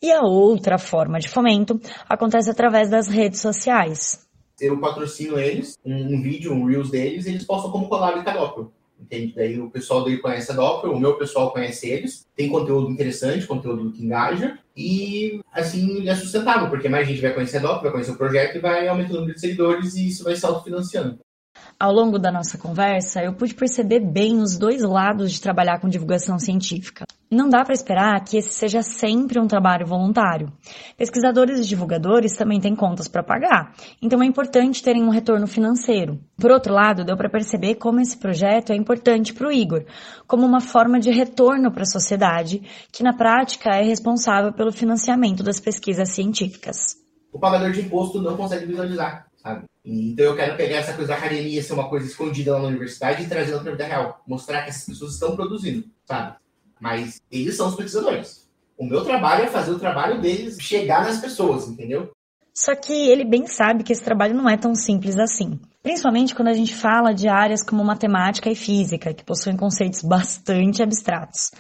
E 0.03 0.13
a 0.13 0.21
outra 0.21 0.77
forma 0.77 1.19
de 1.19 1.31
fomento 1.31 1.81
acontece 2.07 2.51
através 2.51 2.91
das 2.91 3.09
redes 3.09 3.41
sociais. 3.41 4.29
Eu 4.61 4.79
patrocino 4.79 5.39
eles, 5.39 5.79
um, 5.83 5.95
um 5.95 6.23
vídeo, 6.23 6.53
um 6.53 6.67
Reels 6.67 6.91
deles, 6.91 7.25
e 7.25 7.31
eles 7.31 7.45
postam 7.45 7.73
como 7.73 7.89
collab 7.89 8.23
com 8.23 8.29
a 8.29 8.33
Doppel. 8.35 8.76
Entende? 8.99 9.35
Daí 9.35 9.61
o 9.61 9.71
pessoal 9.71 10.05
dele 10.05 10.19
conhece 10.19 10.51
a 10.51 10.55
Doppel, 10.55 10.93
o 10.93 10.99
meu 10.99 11.17
pessoal 11.17 11.53
conhece 11.53 11.89
eles, 11.89 12.27
tem 12.35 12.49
conteúdo 12.49 12.91
interessante, 12.91 13.47
conteúdo 13.47 13.93
que 13.93 14.05
engaja, 14.05 14.59
e 14.77 15.41
assim 15.53 16.09
é 16.09 16.15
sustentável, 16.15 16.69
porque 16.69 16.89
mais 16.89 17.07
gente 17.07 17.21
vai 17.21 17.33
conhecer 17.33 17.59
a 17.59 17.61
Doppel, 17.61 17.83
vai 17.83 17.93
conhecer 17.93 18.13
o 18.13 18.19
projeto 18.19 18.57
e 18.57 18.61
vai 18.61 18.89
aumentando 18.89 19.17
o 19.17 19.21
número 19.21 19.35
de 19.35 19.41
seguidores 19.41 19.95
e 19.95 20.09
isso 20.09 20.25
vai 20.25 20.35
se 20.35 20.45
autofinanciando. 20.45 21.19
Ao 21.79 21.93
longo 21.93 22.19
da 22.19 22.33
nossa 22.33 22.57
conversa, 22.57 23.23
eu 23.23 23.35
pude 23.35 23.55
perceber 23.55 24.01
bem 24.01 24.39
os 24.41 24.57
dois 24.57 24.83
lados 24.83 25.31
de 25.33 25.43
trabalhar 25.43 25.79
com 25.79 25.89
divulgação 25.89 26.39
científica. 26.39 27.05
Não 27.31 27.51
dá 27.51 27.65
para 27.65 27.75
esperar 27.75 28.25
que 28.25 28.39
esse 28.39 28.55
seja 28.55 28.81
sempre 28.81 29.39
um 29.39 29.47
trabalho 29.47 29.87
voluntário. 29.87 30.51
Pesquisadores 30.97 31.59
e 31.59 31.69
divulgadores 31.69 32.35
também 32.35 32.61
têm 32.61 32.75
contas 32.75 33.09
para 33.09 33.23
pagar, 33.23 33.75
então 34.01 34.23
é 34.23 34.27
importante 34.27 34.83
terem 34.83 35.03
um 35.03 35.11
retorno 35.11 35.47
financeiro. 35.47 36.19
Por 36.41 36.51
outro 36.51 36.73
lado, 36.73 37.05
deu 37.05 37.17
para 37.17 37.29
perceber 37.29 37.75
como 37.75 38.01
esse 38.01 38.17
projeto 38.17 38.73
é 38.73 38.77
importante 38.77 39.35
para 39.35 39.49
o 39.49 39.53
Igor, 39.53 39.85
como 40.27 40.47
uma 40.47 40.61
forma 40.63 40.99
de 40.99 41.11
retorno 41.11 41.71
para 41.71 41.83
a 41.83 41.87
sociedade, 41.87 42.63
que 42.91 43.03
na 43.03 43.13
prática 43.13 43.69
é 43.71 43.83
responsável 43.83 44.51
pelo 44.53 44.73
financiamento 44.73 45.43
das 45.43 45.61
pesquisas 45.61 46.09
científicas. 46.11 46.97
O 47.33 47.39
pagador 47.39 47.71
de 47.71 47.83
imposto 47.83 48.23
não 48.23 48.35
consegue 48.35 48.65
visualizar 48.65 49.26
sabe? 49.47 49.65
Então 49.85 50.25
eu 50.25 50.35
quero 50.35 50.57
pegar 50.57 50.79
essa 50.79 50.93
coisa 50.93 51.13
da 51.13 51.19
academia 51.19 51.63
ser 51.63 51.75
uma 51.75 51.89
coisa 51.89 52.07
escondida 52.07 52.53
lá 52.53 52.59
na 52.59 52.69
universidade 52.69 53.23
e 53.23 53.29
trazer 53.29 53.53
ela 53.53 53.61
para 53.61 53.71
a 53.71 53.75
vida 53.75 53.87
real. 53.87 54.21
Mostrar 54.27 54.63
que 54.63 54.71
essas 54.71 54.85
pessoas 54.85 55.15
estão 55.15 55.37
produzindo, 55.37 55.85
sabe? 56.05 56.37
Mas 56.81 57.21
eles 57.31 57.57
são 57.57 57.69
os 57.69 57.77
pesquisadores. 57.77 58.49
O 58.77 58.85
meu 58.85 59.05
trabalho 59.05 59.45
é 59.45 59.49
fazer 59.49 59.71
o 59.71 59.79
trabalho 59.79 60.21
deles 60.21 60.59
chegar 60.61 61.05
nas 61.05 61.21
pessoas, 61.21 61.69
entendeu? 61.69 62.11
Só 62.53 62.75
que 62.75 62.93
ele 62.93 63.25
bem 63.25 63.47
sabe 63.47 63.85
que 63.85 63.93
esse 63.93 64.03
trabalho 64.03 64.35
não 64.35 64.49
é 64.49 64.57
tão 64.57 64.75
simples 64.75 65.19
assim. 65.19 65.61
Principalmente 65.83 66.35
quando 66.35 66.49
a 66.49 66.55
gente 66.55 66.75
fala 66.75 67.13
de 67.13 67.29
áreas 67.29 67.63
como 67.63 67.85
matemática 67.85 68.51
e 68.51 68.57
física, 68.57 69.15
que 69.15 69.25
possuem 69.25 69.57
conceitos 69.57 70.03
bastante 70.03 70.83
abstratos. 70.83 71.53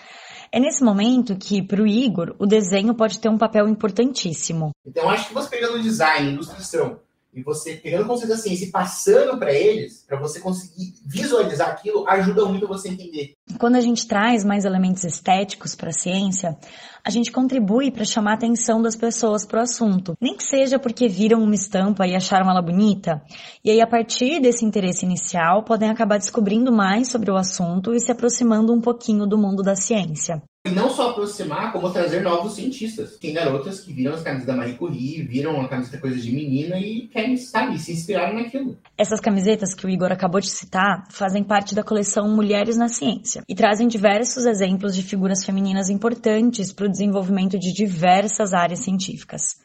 É 0.51 0.59
nesse 0.59 0.83
momento 0.83 1.37
que, 1.37 1.63
para 1.63 1.83
o 1.83 1.87
Igor, 1.87 2.35
o 2.39 2.47
desenho 2.47 2.95
pode 2.95 3.19
ter 3.19 3.29
um 3.29 3.37
papel 3.37 3.69
importantíssimo. 3.69 4.71
Então, 4.87 5.09
acho 5.11 5.29
que 5.29 5.35
você 5.35 5.51
pegando 5.51 5.77
o 5.77 5.83
design, 5.83 6.33
ilustração, 6.33 6.99
e 7.37 7.43
você 7.43 7.75
pegando 7.75 8.05
o 8.05 8.07
conceito 8.07 8.31
da 8.31 8.39
ciência 8.39 8.65
e 8.65 8.71
passando 8.71 9.39
para 9.39 9.53
eles, 9.53 10.03
para 10.07 10.19
você 10.19 10.41
conseguir 10.41 10.95
visualizar 11.05 11.69
aquilo, 11.69 12.09
ajuda 12.09 12.47
muito 12.47 12.67
você 12.67 12.89
a 12.89 12.93
entender. 12.93 13.35
Quando 13.59 13.77
a 13.77 13.81
gente 13.81 14.09
traz 14.09 14.43
mais 14.43 14.65
elementos 14.65 15.05
estéticos 15.05 15.75
para 15.75 15.91
a 15.91 15.93
ciência, 15.93 16.57
a 17.05 17.11
gente 17.11 17.31
contribui 17.31 17.91
para 17.91 18.05
chamar 18.05 18.33
a 18.33 18.35
atenção 18.35 18.81
das 18.81 18.97
pessoas 18.97 19.45
para 19.45 19.61
o 19.61 19.63
assunto. 19.63 20.17
Nem 20.19 20.35
que 20.35 20.43
seja 20.43 20.79
porque 20.79 21.09
viram 21.09 21.43
uma 21.43 21.55
estampa 21.55 22.07
e 22.07 22.17
acharam 22.17 22.51
ela 22.51 22.63
bonita. 22.63 23.23
E 23.63 23.71
aí, 23.71 23.81
a 23.81 23.87
partir 23.87 24.41
desse 24.41 24.65
interesse 24.65 25.05
inicial, 25.05 25.63
podem 25.63 25.91
acabar 25.91 26.19
descobrindo 26.19 26.73
mais 26.73 27.09
sobre 27.09 27.31
o 27.31 27.37
assunto 27.37 27.95
e 27.95 28.01
se 28.01 28.11
aproximando 28.11 28.73
um 28.73 28.81
pouquinho 28.81 29.27
do 29.27 29.37
mundo 29.37 29.63
da 29.63 29.77
ciência. 29.77 30.43
E 30.67 30.71
não 30.71 30.91
só 30.91 31.11
aproximar, 31.11 31.73
como 31.73 31.93
trazer 31.93 32.23
novos 32.23 32.55
cientistas. 32.55 33.17
Tem 33.19 33.33
garotas 33.33 33.79
que 33.79 33.93
viram 33.93 34.15
as 34.15 34.23
camisas 34.23 34.49
da 34.49 34.57
Marie 34.57 34.75
Curie, 34.75 35.23
viram 35.23 35.61
a 35.61 35.69
camiseta 35.69 35.99
coisa 35.99 36.21
de 36.21 36.33
menina 36.33 36.77
e 36.77 37.07
querem, 37.07 37.37
sabe, 37.37 37.79
se 37.79 37.93
inspiraram 37.93 38.35
naquilo. 38.35 38.77
Essas 38.99 39.21
camisetas 39.21 39.75
que 39.75 39.87
o 39.87 39.89
Igor 39.89 40.11
acabou 40.11 40.41
de 40.41 40.51
citar 40.51 41.05
fazem 41.09 41.45
parte 41.45 41.73
da 41.73 41.85
coleção 41.85 42.29
Mulheres 42.35 42.77
na 42.77 42.89
Ciência 42.89 43.45
e 43.49 43.55
trazem 43.55 43.87
diversos 43.87 44.45
exemplos 44.45 44.97
de 44.97 45.05
figuras 45.05 45.45
femininas 45.45 45.89
importantes 45.89 46.73
para 46.73 46.87
o 46.87 46.91
desenvolvimento 46.91 47.57
de 47.57 47.73
diversas 47.73 48.53
áreas 48.53 48.81
científicas. 48.81 49.61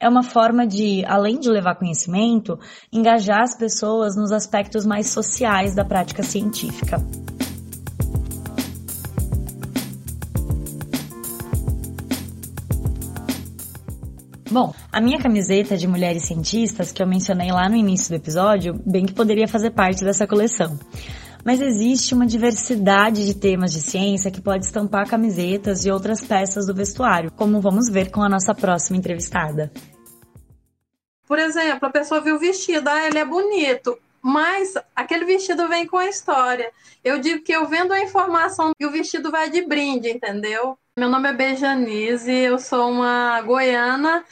É 0.00 0.08
uma 0.08 0.22
forma 0.22 0.66
de, 0.66 1.04
além 1.06 1.38
de 1.38 1.50
levar 1.50 1.74
conhecimento, 1.74 2.58
engajar 2.90 3.42
as 3.42 3.54
pessoas 3.54 4.16
nos 4.16 4.32
aspectos 4.32 4.86
mais 4.86 5.08
sociais 5.08 5.74
da 5.74 5.84
prática 5.84 6.22
científica. 6.22 7.04
Bom, 14.50 14.74
a 14.90 14.98
minha 14.98 15.18
camiseta 15.18 15.76
de 15.76 15.86
mulheres 15.86 16.24
cientistas, 16.24 16.90
que 16.90 17.02
eu 17.02 17.06
mencionei 17.06 17.52
lá 17.52 17.68
no 17.68 17.76
início 17.76 18.08
do 18.08 18.16
episódio, 18.16 18.80
bem 18.86 19.04
que 19.04 19.12
poderia 19.12 19.46
fazer 19.46 19.70
parte 19.72 20.02
dessa 20.02 20.26
coleção. 20.26 20.78
Mas 21.44 21.60
existe 21.60 22.14
uma 22.14 22.26
diversidade 22.26 23.26
de 23.26 23.34
temas 23.34 23.72
de 23.72 23.82
ciência 23.82 24.30
que 24.30 24.40
pode 24.40 24.64
estampar 24.64 25.06
camisetas 25.06 25.84
e 25.84 25.90
outras 25.90 26.24
peças 26.24 26.66
do 26.66 26.74
vestuário, 26.74 27.30
como 27.32 27.60
vamos 27.60 27.90
ver 27.90 28.10
com 28.10 28.22
a 28.22 28.28
nossa 28.28 28.54
próxima 28.54 28.96
entrevistada. 28.96 29.70
Por 31.26 31.38
exemplo, 31.38 31.86
a 31.86 31.92
pessoa 31.92 32.22
viu 32.22 32.36
o 32.36 32.38
vestido, 32.38 32.88
ah, 32.88 33.06
ele 33.06 33.18
é 33.18 33.24
bonito, 33.26 33.98
mas 34.22 34.74
aquele 34.94 35.24
vestido 35.24 35.68
vem 35.68 35.86
com 35.86 35.96
a 35.96 36.08
história. 36.08 36.70
Eu 37.02 37.18
digo 37.18 37.42
que 37.42 37.52
eu 37.52 37.66
vendo 37.66 37.92
a 37.92 38.00
informação 38.00 38.72
e 38.78 38.86
o 38.86 38.90
vestido 38.90 39.30
vai 39.30 39.50
de 39.50 39.62
brinde, 39.62 40.10
entendeu? 40.10 40.78
Meu 40.98 41.08
nome 41.08 41.28
é 41.28 41.32
Beijanise, 41.32 42.32
eu 42.32 42.58
sou 42.58 42.90
uma 42.90 43.40
goiana, 43.42 44.24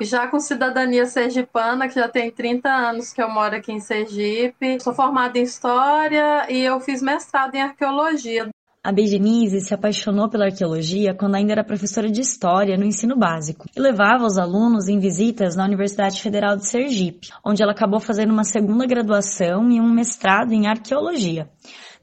já 0.00 0.26
com 0.26 0.40
cidadania 0.40 1.06
sergipana, 1.06 1.88
que 1.88 1.94
já 1.94 2.08
tem 2.08 2.30
30 2.30 2.68
anos 2.68 3.12
que 3.12 3.22
eu 3.22 3.30
moro 3.30 3.56
aqui 3.56 3.72
em 3.72 3.80
Sergipe. 3.80 4.80
Sou 4.80 4.94
formada 4.94 5.38
em 5.38 5.42
História 5.42 6.50
e 6.50 6.62
eu 6.62 6.80
fiz 6.80 7.02
mestrado 7.02 7.54
em 7.54 7.62
Arqueologia. 7.62 8.48
A 8.82 8.92
Beijanise 8.92 9.60
se 9.60 9.74
apaixonou 9.74 10.28
pela 10.28 10.46
arqueologia 10.46 11.12
quando 11.12 11.34
ainda 11.34 11.52
era 11.52 11.64
professora 11.64 12.08
de 12.08 12.20
História 12.20 12.76
no 12.76 12.84
ensino 12.84 13.16
básico 13.16 13.66
e 13.76 13.80
levava 13.80 14.24
os 14.24 14.38
alunos 14.38 14.88
em 14.88 15.00
visitas 15.00 15.56
na 15.56 15.64
Universidade 15.64 16.22
Federal 16.22 16.56
de 16.56 16.66
Sergipe, 16.68 17.28
onde 17.44 17.60
ela 17.60 17.72
acabou 17.72 17.98
fazendo 17.98 18.32
uma 18.32 18.44
segunda 18.44 18.86
graduação 18.86 19.68
e 19.68 19.80
um 19.80 19.92
mestrado 19.92 20.52
em 20.52 20.68
Arqueologia. 20.68 21.50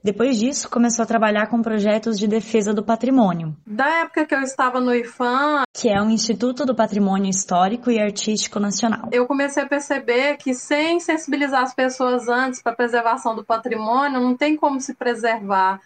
Depois 0.04 0.38
disso, 0.38 0.70
começou 0.70 1.02
a 1.02 1.06
trabalhar 1.06 1.48
com 1.48 1.62
projetos 1.62 2.18
de 2.18 2.28
defesa 2.28 2.72
do 2.72 2.84
patrimônio. 2.84 3.56
Da 3.66 4.02
época 4.02 4.26
que 4.26 4.34
eu 4.34 4.40
estava 4.40 4.78
no 4.78 4.94
IFAM, 4.94 5.62
que 5.72 5.88
é 5.88 6.00
o 6.00 6.10
Instituto 6.10 6.64
do 6.64 6.76
Patrimônio 6.76 7.30
Histórico 7.30 7.90
e 7.90 7.98
Artístico 7.98 8.60
Nacional, 8.60 9.08
eu 9.10 9.26
comecei 9.26 9.62
a 9.62 9.66
perceber 9.66 10.36
que 10.36 10.54
sem 10.54 11.00
sensibilizar 11.00 11.62
as 11.62 11.74
pessoas 11.74 12.28
antes 12.28 12.62
para 12.62 12.72
a 12.72 12.76
preservação 12.76 13.34
do 13.34 13.44
patrimônio, 13.44 14.20
não 14.20 14.36
tem 14.36 14.56
como 14.56 14.80
se 14.80 14.94
preservar. 14.94 15.80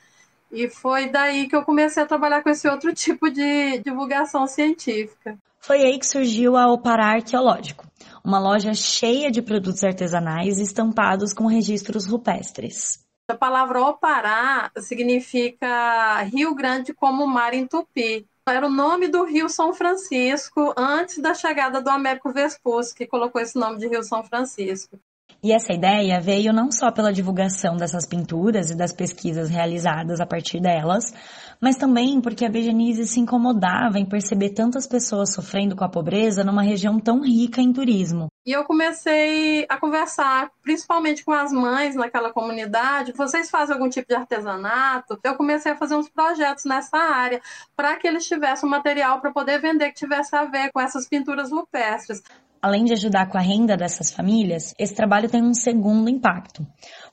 E 0.50 0.68
foi 0.68 1.08
daí 1.08 1.48
que 1.48 1.54
eu 1.54 1.62
comecei 1.62 2.02
a 2.02 2.06
trabalhar 2.06 2.42
com 2.42 2.50
esse 2.50 2.68
outro 2.68 2.92
tipo 2.94 3.30
de 3.30 3.78
divulgação 3.78 4.46
científica. 4.46 5.38
Foi 5.60 5.82
aí 5.82 5.98
que 5.98 6.06
surgiu 6.06 6.56
a 6.56 6.72
Opará 6.72 7.14
Arqueológico, 7.14 7.86
uma 8.24 8.38
loja 8.38 8.72
cheia 8.72 9.30
de 9.30 9.42
produtos 9.42 9.84
artesanais 9.84 10.58
estampados 10.58 11.34
com 11.34 11.46
registros 11.46 12.06
rupestres. 12.06 13.04
A 13.28 13.36
palavra 13.36 13.80
Opará 13.82 14.72
significa 14.78 16.22
Rio 16.22 16.54
Grande 16.54 16.92
como 16.92 17.26
mar 17.26 17.54
em 17.54 17.66
tupi. 17.66 18.26
Era 18.48 18.66
o 18.66 18.70
nome 18.70 19.06
do 19.06 19.22
Rio 19.24 19.48
São 19.48 19.72
Francisco 19.72 20.74
antes 20.76 21.18
da 21.18 21.34
chegada 21.34 21.80
do 21.80 21.88
Américo 21.88 22.32
Vespucci, 22.32 22.94
que 22.94 23.06
colocou 23.06 23.40
esse 23.40 23.56
nome 23.56 23.78
de 23.78 23.86
Rio 23.86 24.02
São 24.02 24.24
Francisco. 24.24 24.98
E 25.42 25.52
essa 25.52 25.72
ideia 25.72 26.20
veio 26.20 26.52
não 26.52 26.70
só 26.70 26.92
pela 26.92 27.10
divulgação 27.10 27.74
dessas 27.74 28.06
pinturas 28.06 28.70
e 28.70 28.76
das 28.76 28.92
pesquisas 28.92 29.48
realizadas 29.48 30.20
a 30.20 30.26
partir 30.26 30.60
delas, 30.60 31.14
mas 31.58 31.76
também 31.76 32.20
porque 32.20 32.44
a 32.44 32.50
Bejanise 32.50 33.06
se 33.06 33.20
incomodava 33.20 33.98
em 33.98 34.04
perceber 34.04 34.50
tantas 34.50 34.86
pessoas 34.86 35.32
sofrendo 35.32 35.74
com 35.74 35.82
a 35.82 35.88
pobreza 35.88 36.44
numa 36.44 36.60
região 36.60 37.00
tão 37.00 37.22
rica 37.22 37.62
em 37.62 37.72
turismo. 37.72 38.28
E 38.44 38.52
eu 38.52 38.64
comecei 38.64 39.64
a 39.66 39.78
conversar, 39.78 40.50
principalmente 40.62 41.24
com 41.24 41.32
as 41.32 41.50
mães 41.52 41.94
naquela 41.94 42.30
comunidade. 42.30 43.12
Vocês 43.12 43.48
fazem 43.48 43.74
algum 43.74 43.88
tipo 43.88 44.08
de 44.08 44.14
artesanato? 44.14 45.18
Eu 45.24 45.36
comecei 45.36 45.72
a 45.72 45.76
fazer 45.76 45.94
uns 45.94 46.10
projetos 46.10 46.66
nessa 46.66 46.98
área 46.98 47.40
para 47.74 47.96
que 47.96 48.06
eles 48.06 48.26
tivessem 48.26 48.68
um 48.68 48.70
material 48.70 49.22
para 49.22 49.32
poder 49.32 49.58
vender 49.58 49.88
que 49.88 49.94
tivesse 49.94 50.36
a 50.36 50.44
ver 50.44 50.70
com 50.70 50.80
essas 50.80 51.08
pinturas 51.08 51.50
rupestres. 51.50 52.22
Além 52.62 52.84
de 52.84 52.92
ajudar 52.92 53.30
com 53.30 53.38
a 53.38 53.40
renda 53.40 53.74
dessas 53.74 54.10
famílias, 54.10 54.74
esse 54.78 54.94
trabalho 54.94 55.30
tem 55.30 55.42
um 55.42 55.54
segundo 55.54 56.10
impacto. 56.10 56.66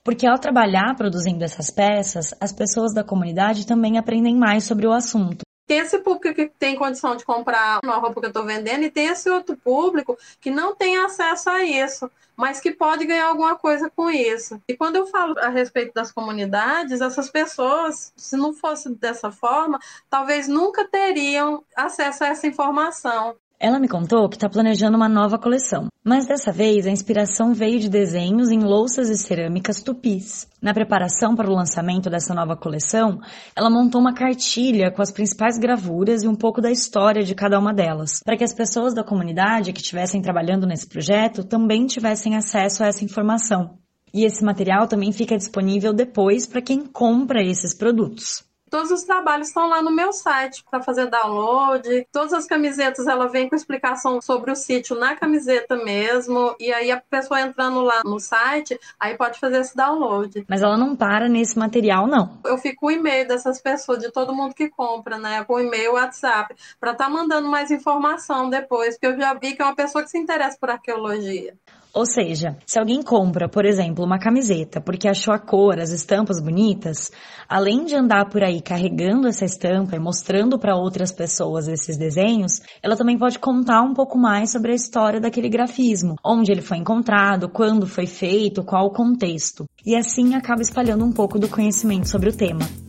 Porque 0.04 0.26
ao 0.26 0.38
trabalhar 0.38 0.94
produzindo 0.94 1.42
essas 1.42 1.70
peças, 1.70 2.34
as 2.38 2.52
pessoas 2.52 2.92
da 2.92 3.02
comunidade 3.02 3.66
também 3.66 3.96
aprendem 3.96 4.36
mais 4.36 4.64
sobre 4.64 4.86
o 4.86 4.92
assunto. 4.92 5.40
Tem 5.66 5.78
esse 5.78 5.98
público 5.98 6.34
que 6.34 6.50
tem 6.58 6.76
condição 6.76 7.16
de 7.16 7.24
comprar 7.24 7.80
uma 7.84 7.96
roupa 7.96 8.20
que 8.20 8.26
eu 8.26 8.30
estou 8.30 8.44
vendendo 8.44 8.84
e 8.84 8.90
tem 8.90 9.06
esse 9.06 9.28
outro 9.30 9.56
público 9.56 10.16
que 10.40 10.50
não 10.50 10.74
tem 10.74 10.98
acesso 10.98 11.48
a 11.50 11.62
isso, 11.62 12.10
mas 12.36 12.60
que 12.60 12.72
pode 12.72 13.04
ganhar 13.04 13.28
alguma 13.28 13.56
coisa 13.56 13.90
com 13.94 14.10
isso. 14.10 14.62
E 14.68 14.76
quando 14.76 14.96
eu 14.96 15.06
falo 15.06 15.38
a 15.38 15.48
respeito 15.48 15.92
das 15.92 16.12
comunidades, 16.12 17.00
essas 17.00 17.30
pessoas, 17.30 18.12
se 18.16 18.36
não 18.36 18.54
fosse 18.54 18.94
dessa 18.94 19.30
forma, 19.30 19.78
talvez 20.08 20.48
nunca 20.48 20.88
teriam 20.88 21.62
acesso 21.76 22.24
a 22.24 22.28
essa 22.28 22.46
informação. 22.46 23.36
Ela 23.60 23.80
me 23.80 23.88
contou 23.88 24.28
que 24.28 24.36
está 24.36 24.48
planejando 24.48 24.96
uma 24.96 25.08
nova 25.08 25.36
coleção, 25.36 25.88
mas 26.04 26.28
dessa 26.28 26.52
vez 26.52 26.86
a 26.86 26.92
inspiração 26.92 27.52
veio 27.52 27.80
de 27.80 27.88
desenhos 27.88 28.52
em 28.52 28.60
louças 28.60 29.08
e 29.08 29.18
cerâmicas 29.18 29.82
tupis. 29.82 30.46
Na 30.62 30.72
preparação 30.72 31.34
para 31.34 31.50
o 31.50 31.54
lançamento 31.54 32.08
dessa 32.08 32.32
nova 32.32 32.56
coleção, 32.56 33.18
ela 33.56 33.68
montou 33.68 34.00
uma 34.00 34.14
cartilha 34.14 34.92
com 34.92 35.02
as 35.02 35.10
principais 35.10 35.58
gravuras 35.58 36.22
e 36.22 36.28
um 36.28 36.36
pouco 36.36 36.60
da 36.60 36.70
história 36.70 37.24
de 37.24 37.34
cada 37.34 37.58
uma 37.58 37.74
delas, 37.74 38.20
para 38.24 38.36
que 38.36 38.44
as 38.44 38.54
pessoas 38.54 38.94
da 38.94 39.02
comunidade 39.02 39.72
que 39.72 39.80
estivessem 39.80 40.22
trabalhando 40.22 40.64
nesse 40.64 40.86
projeto 40.86 41.42
também 41.42 41.84
tivessem 41.84 42.36
acesso 42.36 42.84
a 42.84 42.86
essa 42.86 43.04
informação. 43.04 43.76
E 44.14 44.24
esse 44.24 44.44
material 44.44 44.86
também 44.86 45.10
fica 45.10 45.36
disponível 45.36 45.92
depois 45.92 46.46
para 46.46 46.62
quem 46.62 46.86
compra 46.86 47.42
esses 47.42 47.74
produtos. 47.74 48.47
Todos 48.70 48.90
os 48.90 49.02
trabalhos 49.04 49.48
estão 49.48 49.68
lá 49.68 49.82
no 49.82 49.90
meu 49.90 50.12
site 50.12 50.64
para 50.70 50.82
fazer 50.82 51.06
download. 51.06 52.06
Todas 52.12 52.32
as 52.32 52.46
camisetas 52.46 53.06
ela 53.06 53.28
vem 53.28 53.48
com 53.48 53.56
explicação 53.56 54.20
sobre 54.20 54.50
o 54.50 54.56
sítio 54.56 54.96
na 54.96 55.16
camiseta 55.16 55.76
mesmo. 55.76 56.54
E 56.58 56.72
aí 56.72 56.90
a 56.90 57.00
pessoa 57.00 57.40
entrando 57.40 57.80
lá 57.80 58.02
no 58.04 58.18
site, 58.18 58.78
aí 58.98 59.16
pode 59.16 59.38
fazer 59.38 59.58
esse 59.58 59.76
download. 59.76 60.44
Mas 60.48 60.62
ela 60.62 60.76
não 60.76 60.96
para 60.96 61.28
nesse 61.28 61.58
material, 61.58 62.06
não. 62.06 62.38
Eu 62.44 62.58
fico 62.58 62.78
com 62.78 62.86
o 62.86 62.90
e-mail 62.90 63.26
dessas 63.26 63.60
pessoas, 63.60 63.98
de 63.98 64.10
todo 64.10 64.34
mundo 64.34 64.54
que 64.54 64.68
compra, 64.68 65.18
né? 65.18 65.44
Com 65.44 65.54
o 65.54 65.60
e-mail 65.60 65.94
WhatsApp, 65.94 66.54
para 66.78 66.92
estar 66.92 67.04
tá 67.04 67.10
mandando 67.10 67.48
mais 67.48 67.70
informação 67.70 68.48
depois, 68.48 68.94
porque 68.94 69.06
eu 69.08 69.18
já 69.18 69.34
vi 69.34 69.54
que 69.54 69.62
é 69.62 69.64
uma 69.64 69.74
pessoa 69.74 70.04
que 70.04 70.10
se 70.10 70.18
interessa 70.18 70.56
por 70.60 70.70
arqueologia. 70.70 71.54
Ou 71.94 72.04
seja, 72.06 72.56
se 72.66 72.78
alguém 72.78 73.02
compra, 73.02 73.48
por 73.48 73.64
exemplo, 73.64 74.04
uma 74.04 74.18
camiseta 74.18 74.80
porque 74.80 75.08
achou 75.08 75.32
a 75.32 75.38
cor, 75.38 75.78
as 75.78 75.90
estampas 75.90 76.40
bonitas, 76.40 77.10
além 77.48 77.84
de 77.84 77.94
andar 77.94 78.28
por 78.28 78.42
aí 78.42 78.60
carregando 78.60 79.26
essa 79.26 79.44
estampa 79.44 79.96
e 79.96 79.98
mostrando 79.98 80.58
para 80.58 80.76
outras 80.76 81.10
pessoas 81.10 81.66
esses 81.66 81.96
desenhos, 81.96 82.60
ela 82.82 82.96
também 82.96 83.18
pode 83.18 83.38
contar 83.38 83.82
um 83.82 83.94
pouco 83.94 84.18
mais 84.18 84.50
sobre 84.50 84.72
a 84.72 84.76
história 84.76 85.20
daquele 85.20 85.48
grafismo, 85.48 86.16
onde 86.24 86.52
ele 86.52 86.62
foi 86.62 86.76
encontrado, 86.78 87.48
quando 87.48 87.86
foi 87.86 88.06
feito, 88.06 88.64
qual 88.64 88.86
o 88.86 88.92
contexto. 88.92 89.64
E 89.84 89.96
assim 89.96 90.34
acaba 90.34 90.62
espalhando 90.62 91.04
um 91.04 91.12
pouco 91.12 91.38
do 91.38 91.48
conhecimento 91.48 92.08
sobre 92.08 92.28
o 92.28 92.36
tema. 92.36 92.87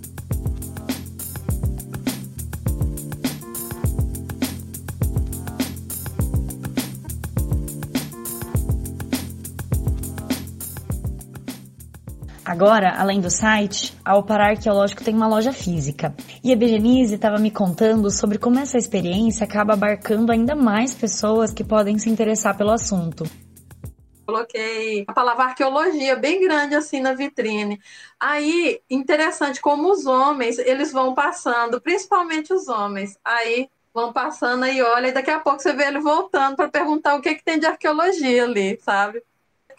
Agora, 12.50 12.96
além 12.98 13.22
do 13.22 13.29
site, 13.29 13.96
a 14.03 14.14
Alpará 14.14 14.48
Arqueológico 14.48 15.03
tem 15.03 15.14
uma 15.14 15.27
loja 15.27 15.53
física. 15.53 16.16
E 16.44 16.51
a 16.51 16.55
Berenice 16.55 17.14
estava 17.14 17.38
me 17.38 17.51
contando 17.51 18.09
sobre 18.09 18.40
como 18.40 18.57
essa 18.57 18.75
experiência 18.75 19.44
acaba 19.44 19.74
abarcando 19.74 20.31
ainda 20.31 20.55
mais 20.55 20.96
pessoas 20.96 21.53
que 21.53 21.64
podem 21.64 22.00
se 22.00 22.09
interessar 22.09 22.57
pelo 22.57 22.72
assunto. 22.72 23.24
Coloquei 24.25 25.05
a 25.07 25.14
palavra 25.14 25.44
arqueologia 25.44 26.16
bem 26.16 26.42
grande 26.42 26.74
assim 26.74 27.00
na 27.00 27.14
vitrine. 27.14 27.79
Aí, 28.20 28.81
interessante 28.90 29.62
como 29.62 29.92
os 29.92 30.07
homens, 30.07 30.57
eles 30.57 30.92
vão 30.92 31.14
passando, 31.14 31.79
principalmente 31.79 32.51
os 32.51 32.68
homens. 32.68 33.16
Aí 33.24 33.70
vão 33.94 34.12
passando 34.12 34.64
aí, 34.64 34.81
olha, 34.81 35.09
e 35.09 35.12
daqui 35.12 35.29
a 35.29 35.40
pouco 35.40 35.62
você 35.62 35.72
vê 35.72 35.83
ele 35.83 36.00
voltando 36.00 36.55
para 36.55 36.68
perguntar 36.68 37.14
o 37.14 37.22
que, 37.22 37.35
que 37.35 37.46
tem 37.46 37.59
de 37.59 37.68
arqueologia 37.68 38.46
ali, 38.46 38.79
sabe? 38.81 39.22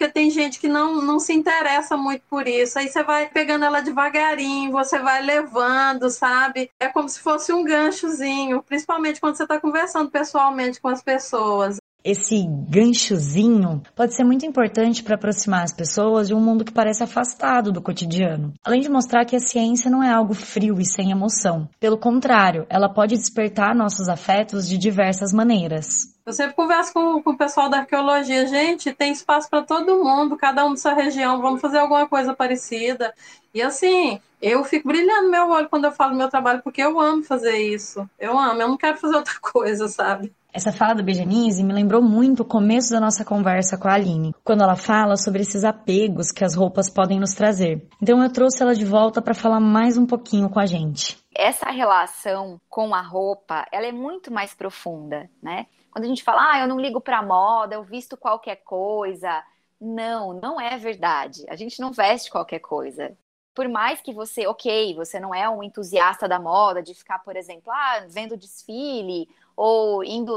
Porque 0.01 0.15
tem 0.15 0.31
gente 0.31 0.59
que 0.59 0.67
não, 0.67 1.03
não 1.03 1.21
se 1.21 1.35
interessa 1.35 1.95
muito 1.95 2.23
por 2.23 2.49
isso. 2.49 2.79
Aí 2.79 2.89
você 2.89 3.03
vai 3.03 3.29
pegando 3.29 3.67
ela 3.67 3.83
devagarinho, 3.83 4.73
você 4.73 4.99
vai 4.99 5.21
levando, 5.23 6.09
sabe? 6.09 6.71
É 6.81 6.89
como 6.89 7.07
se 7.07 7.21
fosse 7.21 7.53
um 7.53 7.63
ganchozinho, 7.63 8.63
principalmente 8.63 9.21
quando 9.21 9.37
você 9.37 9.43
está 9.43 9.61
conversando 9.61 10.11
pessoalmente 10.11 10.81
com 10.81 10.89
as 10.89 11.03
pessoas. 11.03 11.80
Esse 12.03 12.47
ganchozinho 12.69 13.83
pode 13.95 14.15
ser 14.15 14.25
muito 14.25 14.47
importante 14.47 15.03
para 15.03 15.17
aproximar 15.17 15.65
as 15.65 15.73
pessoas 15.73 16.29
de 16.29 16.35
um 16.35 16.41
mundo 16.41 16.65
que 16.65 16.73
parece 16.73 17.03
afastado 17.03 17.71
do 17.71 17.83
cotidiano. 17.83 18.55
Além 18.65 18.81
de 18.81 18.89
mostrar 18.89 19.25
que 19.25 19.37
a 19.37 19.41
ciência 19.41 19.91
não 19.91 20.03
é 20.03 20.11
algo 20.11 20.33
frio 20.33 20.81
e 20.81 20.85
sem 20.85 21.11
emoção. 21.11 21.69
Pelo 21.79 21.99
contrário, 21.99 22.67
ela 22.71 22.89
pode 22.89 23.17
despertar 23.17 23.75
nossos 23.75 24.09
afetos 24.09 24.69
de 24.69 24.79
diversas 24.79 25.33
maneiras. 25.33 26.11
Eu 26.25 26.33
sempre 26.33 26.55
converso 26.55 26.93
com, 26.93 27.23
com 27.23 27.31
o 27.31 27.37
pessoal 27.37 27.69
da 27.69 27.79
arqueologia. 27.79 28.47
Gente, 28.47 28.93
tem 28.93 29.13
espaço 29.13 29.51
para 29.51 29.63
todo 29.63 30.03
mundo, 30.03 30.37
cada 30.37 30.65
um 30.65 30.71
da 30.71 30.77
sua 30.77 30.95
região. 30.95 31.43
Vamos 31.43 31.61
fazer 31.61 31.79
alguma 31.79 32.09
coisa 32.09 32.35
parecida. 32.35 33.13
E 33.53 33.61
assim, 33.61 34.21
eu 34.41 34.65
fico 34.65 34.89
brilhando 34.89 35.31
meu 35.31 35.49
olho 35.49 35.69
quando 35.69 35.87
eu 35.87 35.93
falo 35.93 36.17
meu 36.17 36.29
trabalho, 36.29 36.63
porque 36.63 36.83
eu 36.83 37.01
amo 37.01 37.23
fazer 37.23 37.59
isso. 37.59 38.09
Eu 38.19 38.39
amo, 38.39 38.63
eu 38.63 38.69
não 38.69 38.77
quero 38.77 38.97
fazer 38.97 39.17
outra 39.17 39.35
coisa, 39.43 39.89
sabe? 39.89 40.33
Essa 40.53 40.73
fala 40.73 40.95
da 40.95 41.03
Bejanise 41.03 41.63
me 41.63 41.73
lembrou 41.73 42.03
muito 42.03 42.43
o 42.43 42.45
começo 42.45 42.91
da 42.91 42.99
nossa 42.99 43.25
conversa 43.25 43.79
com 43.79 43.87
a 43.87 43.95
Aline, 43.95 44.35
quando 44.43 44.63
ela 44.63 44.75
fala 44.75 45.17
sobre 45.17 45.43
esses 45.43 45.63
apegos 45.63 46.33
que 46.33 46.45
as 46.45 46.57
roupas 46.57 46.91
podem 46.91 47.21
nos 47.21 47.35
trazer. 47.35 47.87
Então 48.03 48.23
eu 48.23 48.33
trouxe 48.33 48.63
ela 48.63 48.75
de 48.75 48.85
volta 48.85 49.23
para 49.23 49.33
falar 49.33 49.61
mais 49.61 49.97
um 49.97 50.07
pouquinho 50.07 50.51
com 50.51 50.59
a 50.59 50.67
gente. 50.67 51.19
Essa 51.37 51.71
relação 51.71 52.61
com 52.69 52.93
a 52.95 53.01
roupa, 53.01 53.65
ela 53.73 53.87
é 53.87 53.93
muito 53.93 54.33
mais 54.33 54.53
profunda, 54.53 55.31
né? 55.41 55.67
Quando 55.91 56.05
a 56.05 56.09
gente 56.09 56.23
fala, 56.23 56.53
ah, 56.53 56.61
eu 56.61 56.69
não 56.69 56.81
ligo 56.81 57.01
para 57.01 57.23
moda, 57.23 57.77
eu 57.77 57.85
visto 57.85 58.17
qualquer 58.17 58.57
coisa. 58.57 59.43
Não, 59.81 60.35
não 60.35 60.61
é 60.61 60.77
verdade. 60.77 61.45
A 61.49 61.57
gente 61.57 61.81
não 61.81 61.93
veste 61.93 62.31
qualquer 62.31 62.59
coisa. 62.59 63.17
Por 63.55 63.69
mais 63.69 64.01
que 64.01 64.13
você, 64.13 64.47
ok, 64.47 64.95
você 64.95 65.19
não 65.19 65.35
é 65.35 65.49
um 65.49 65.63
entusiasta 65.63 66.29
da 66.29 66.39
moda, 66.39 66.83
de 66.83 66.95
ficar, 66.95 67.19
por 67.21 67.37
exemplo, 67.37 67.71
ah, 67.73 68.07
vendo 68.09 68.37
desfile 68.37 69.29
ou 69.57 70.03
indo 70.05 70.33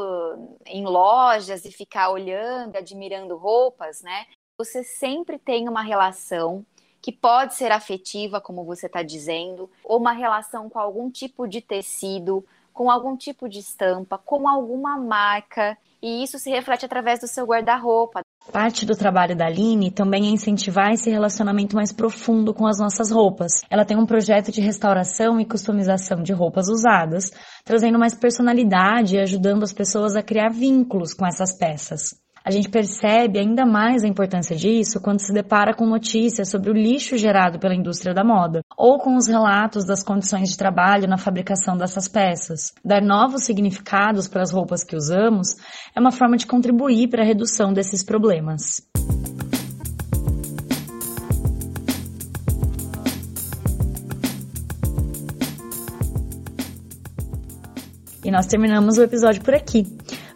em 0.66 0.84
lojas 0.84 1.64
e 1.66 1.72
ficar 1.72 2.10
olhando, 2.10 2.76
admirando 2.76 3.38
roupas, 3.38 4.02
né? 4.02 4.26
Você 4.58 4.84
sempre 4.84 5.38
tem 5.38 5.70
uma 5.70 5.82
relação 5.82 6.66
que 7.02 7.12
pode 7.12 7.54
ser 7.56 7.72
afetiva, 7.72 8.40
como 8.40 8.64
você 8.64 8.86
está 8.86 9.04
dizendo, 9.04 9.70
ou 9.84 10.00
uma 10.00 10.14
relação 10.14 10.70
com 10.70 10.80
algum 10.80 11.12
tipo 11.12 11.48
de 11.48 11.60
tecido, 11.60 12.46
com 12.74 12.90
algum 12.90 13.16
tipo 13.16 13.48
de 13.48 13.60
estampa, 13.60 14.18
com 14.18 14.48
alguma 14.48 14.98
marca, 14.98 15.78
e 16.02 16.24
isso 16.24 16.38
se 16.38 16.50
reflete 16.50 16.86
através 16.86 17.20
do 17.20 17.28
seu 17.28 17.46
guarda-roupa. 17.46 18.22
Parte 18.52 18.86
do 18.86 18.96
trabalho 18.96 19.38
da 19.38 19.46
Aline 19.46 19.90
também 19.90 20.26
é 20.26 20.30
incentivar 20.30 20.92
esse 20.92 21.10
relacionamento 21.10 21.78
mais 21.78 21.94
profundo 21.94 22.54
com 22.54 22.68
as 22.68 22.78
nossas 22.78 23.10
roupas. 23.10 23.62
Ela 23.70 23.86
tem 23.86 23.98
um 23.98 24.06
projeto 24.06 24.52
de 24.52 24.60
restauração 24.60 25.40
e 25.40 25.46
customização 25.46 26.22
de 26.22 26.34
roupas 26.34 26.68
usadas, 26.68 27.32
trazendo 27.64 27.98
mais 27.98 28.14
personalidade 28.14 29.16
e 29.16 29.20
ajudando 29.22 29.64
as 29.64 29.72
pessoas 29.72 30.16
a 30.18 30.22
criar 30.22 30.50
vínculos 30.50 31.14
com 31.14 31.26
essas 31.26 31.58
peças. 31.58 32.22
A 32.46 32.52
gente 32.52 32.70
percebe 32.70 33.40
ainda 33.40 33.66
mais 33.66 34.04
a 34.04 34.08
importância 34.08 34.54
disso 34.54 35.00
quando 35.02 35.22
se 35.22 35.32
depara 35.32 35.74
com 35.74 35.86
notícias 35.86 36.50
sobre 36.50 36.70
o 36.70 36.74
lixo 36.74 37.16
gerado 37.16 37.58
pela 37.58 37.74
indústria 37.74 38.14
da 38.14 38.22
moda, 38.22 38.60
ou 38.78 39.00
com 39.00 39.16
os 39.16 39.28
relatos 39.28 39.86
das 39.86 40.04
condições 40.04 40.50
de 40.50 40.58
trabalho 40.58 41.08
na 41.08 41.18
fabricação 41.18 41.78
dessas 41.78 42.08
peças. 42.08 42.74
Dar 42.84 43.02
novos 43.02 43.44
significados 43.44 44.28
para 44.28 44.42
as 44.42 44.52
roupas 44.52 44.84
que 44.84 44.96
usamos 44.96 45.56
é 45.96 46.00
uma 46.00 46.12
forma 46.12 46.38
de 46.38 46.46
contribuir 46.46 47.08
para 47.10 47.24
a 47.24 47.26
redução 47.26 47.74
desses 47.74 48.04
problemas. 48.04 48.82
E 58.24 58.32
nós 58.32 58.46
terminamos 58.48 58.98
o 58.98 59.04
episódio 59.04 59.42
por 59.42 59.54
aqui. 59.54 59.86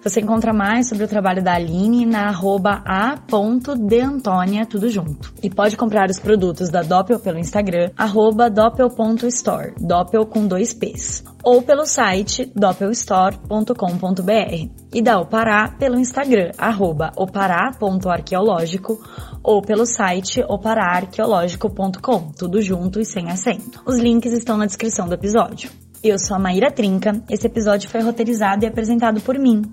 Você 0.08 0.22
encontra 0.22 0.54
mais 0.54 0.88
sobre 0.88 1.04
o 1.04 1.08
trabalho 1.08 1.43
da 1.43 1.56
Aline 1.56 2.06
na 2.06 2.30
arroba 2.30 2.82
a.deantonia, 2.86 4.65
tudo 4.65 4.89
junto. 4.89 5.34
E 5.43 5.50
pode 5.50 5.76
comprar 5.76 6.10
os 6.10 6.17
produtos 6.17 6.70
da 6.70 6.82
Doppel 6.82 7.20
pelo 7.20 7.38
Instagram, 7.38 7.91
arroba 7.98 8.50
doppel.store, 8.50 9.74
doppel 9.78 10.26
com 10.26 10.48
dois 10.48 10.74
P's. 10.74 11.26
Ou 11.43 11.62
pelo 11.62 11.86
site 11.86 12.50
doppelstore.com.br. 12.56 14.70
E 14.93 15.02
da 15.02 15.20
Opará 15.20 15.76
pelo 15.78 16.00
Instagram, 16.00 16.52
arroba 16.58 17.12
opará.arqueológico 17.17 18.98
ou 19.43 19.62
pelo 19.62 19.86
site 19.86 20.41
oparaarqueológico.com, 20.48 22.32
tudo 22.32 22.62
junto 22.62 23.02
e 23.02 23.06
sem 23.06 23.30
acento. 23.30 23.84
Os 23.86 23.98
links 23.98 24.32
estão 24.32 24.56
na 24.56 24.67
descrição 24.67 25.06
do 25.06 25.15
episódio. 25.15 25.70
Eu 26.04 26.20
sou 26.20 26.38
a 26.38 26.40
Maíra 26.40 26.70
Trinca. 26.70 27.24
Esse 27.28 27.48
episódio 27.48 27.90
foi 27.90 28.02
roteirizado 28.02 28.64
e 28.64 28.68
apresentado 28.68 29.20
por 29.20 29.38
mim. 29.38 29.64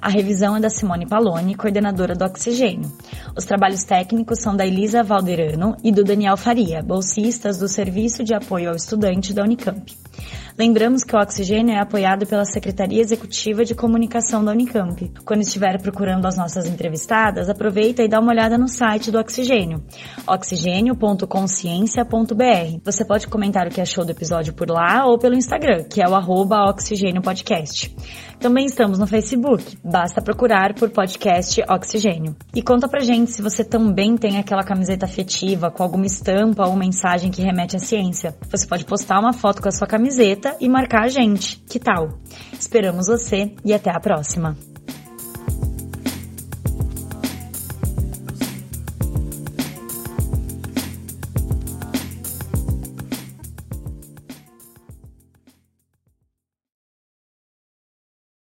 A 0.00 0.10
revisão 0.10 0.54
é 0.54 0.60
da 0.60 0.68
Simone 0.68 1.06
Paloni, 1.06 1.54
coordenadora 1.54 2.14
do 2.14 2.22
Oxigênio. 2.22 2.92
Os 3.34 3.46
trabalhos 3.46 3.82
técnicos 3.82 4.40
são 4.40 4.54
da 4.54 4.66
Elisa 4.66 5.02
Valderano 5.02 5.74
e 5.82 5.90
do 5.90 6.04
Daniel 6.04 6.36
Faria, 6.36 6.82
bolsistas 6.82 7.58
do 7.58 7.66
Serviço 7.66 8.22
de 8.22 8.34
Apoio 8.34 8.68
ao 8.68 8.76
Estudante 8.76 9.32
da 9.32 9.42
Unicamp. 9.42 9.96
Lembramos 10.60 11.02
que 11.02 11.16
o 11.16 11.18
Oxigênio 11.18 11.74
é 11.74 11.78
apoiado 11.78 12.26
pela 12.26 12.44
Secretaria 12.44 13.00
Executiva 13.00 13.64
de 13.64 13.74
Comunicação 13.74 14.44
da 14.44 14.52
Unicamp. 14.52 15.10
Quando 15.24 15.40
estiver 15.40 15.80
procurando 15.80 16.26
as 16.26 16.36
nossas 16.36 16.66
entrevistadas, 16.66 17.48
aproveita 17.48 18.02
e 18.02 18.08
dá 18.08 18.20
uma 18.20 18.30
olhada 18.30 18.58
no 18.58 18.68
site 18.68 19.10
do 19.10 19.18
Oxigênio, 19.18 19.82
oxigênio.consciência.br. 20.26 22.78
Você 22.84 23.06
pode 23.06 23.26
comentar 23.26 23.68
o 23.68 23.70
que 23.70 23.80
achou 23.80 24.04
do 24.04 24.10
episódio 24.10 24.52
por 24.52 24.68
lá 24.68 25.06
ou 25.06 25.18
pelo 25.18 25.34
Instagram, 25.34 25.84
que 25.84 26.02
é 26.02 26.06
o 26.06 26.14
arroba 26.14 26.68
Oxigênio 26.68 27.22
Podcast. 27.22 27.96
Também 28.40 28.64
estamos 28.64 28.98
no 28.98 29.06
Facebook, 29.06 29.78
basta 29.84 30.22
procurar 30.22 30.72
por 30.72 30.88
podcast 30.88 31.62
Oxigênio. 31.68 32.34
E 32.54 32.62
conta 32.62 32.88
pra 32.88 33.00
gente 33.00 33.32
se 33.32 33.42
você 33.42 33.62
também 33.62 34.16
tem 34.16 34.38
aquela 34.38 34.64
camiseta 34.64 35.04
afetiva 35.04 35.70
com 35.70 35.82
alguma 35.82 36.06
estampa 36.06 36.66
ou 36.66 36.74
mensagem 36.74 37.30
que 37.30 37.42
remete 37.42 37.76
à 37.76 37.78
ciência. 37.78 38.34
Você 38.50 38.66
pode 38.66 38.86
postar 38.86 39.20
uma 39.20 39.34
foto 39.34 39.60
com 39.60 39.68
a 39.68 39.72
sua 39.72 39.86
camiseta 39.86 40.56
e 40.58 40.70
marcar 40.70 41.04
a 41.04 41.08
gente. 41.08 41.58
Que 41.68 41.78
tal? 41.78 42.18
Esperamos 42.50 43.08
você 43.08 43.54
e 43.62 43.74
até 43.74 43.90
a 43.90 44.00
próxima! 44.00 44.69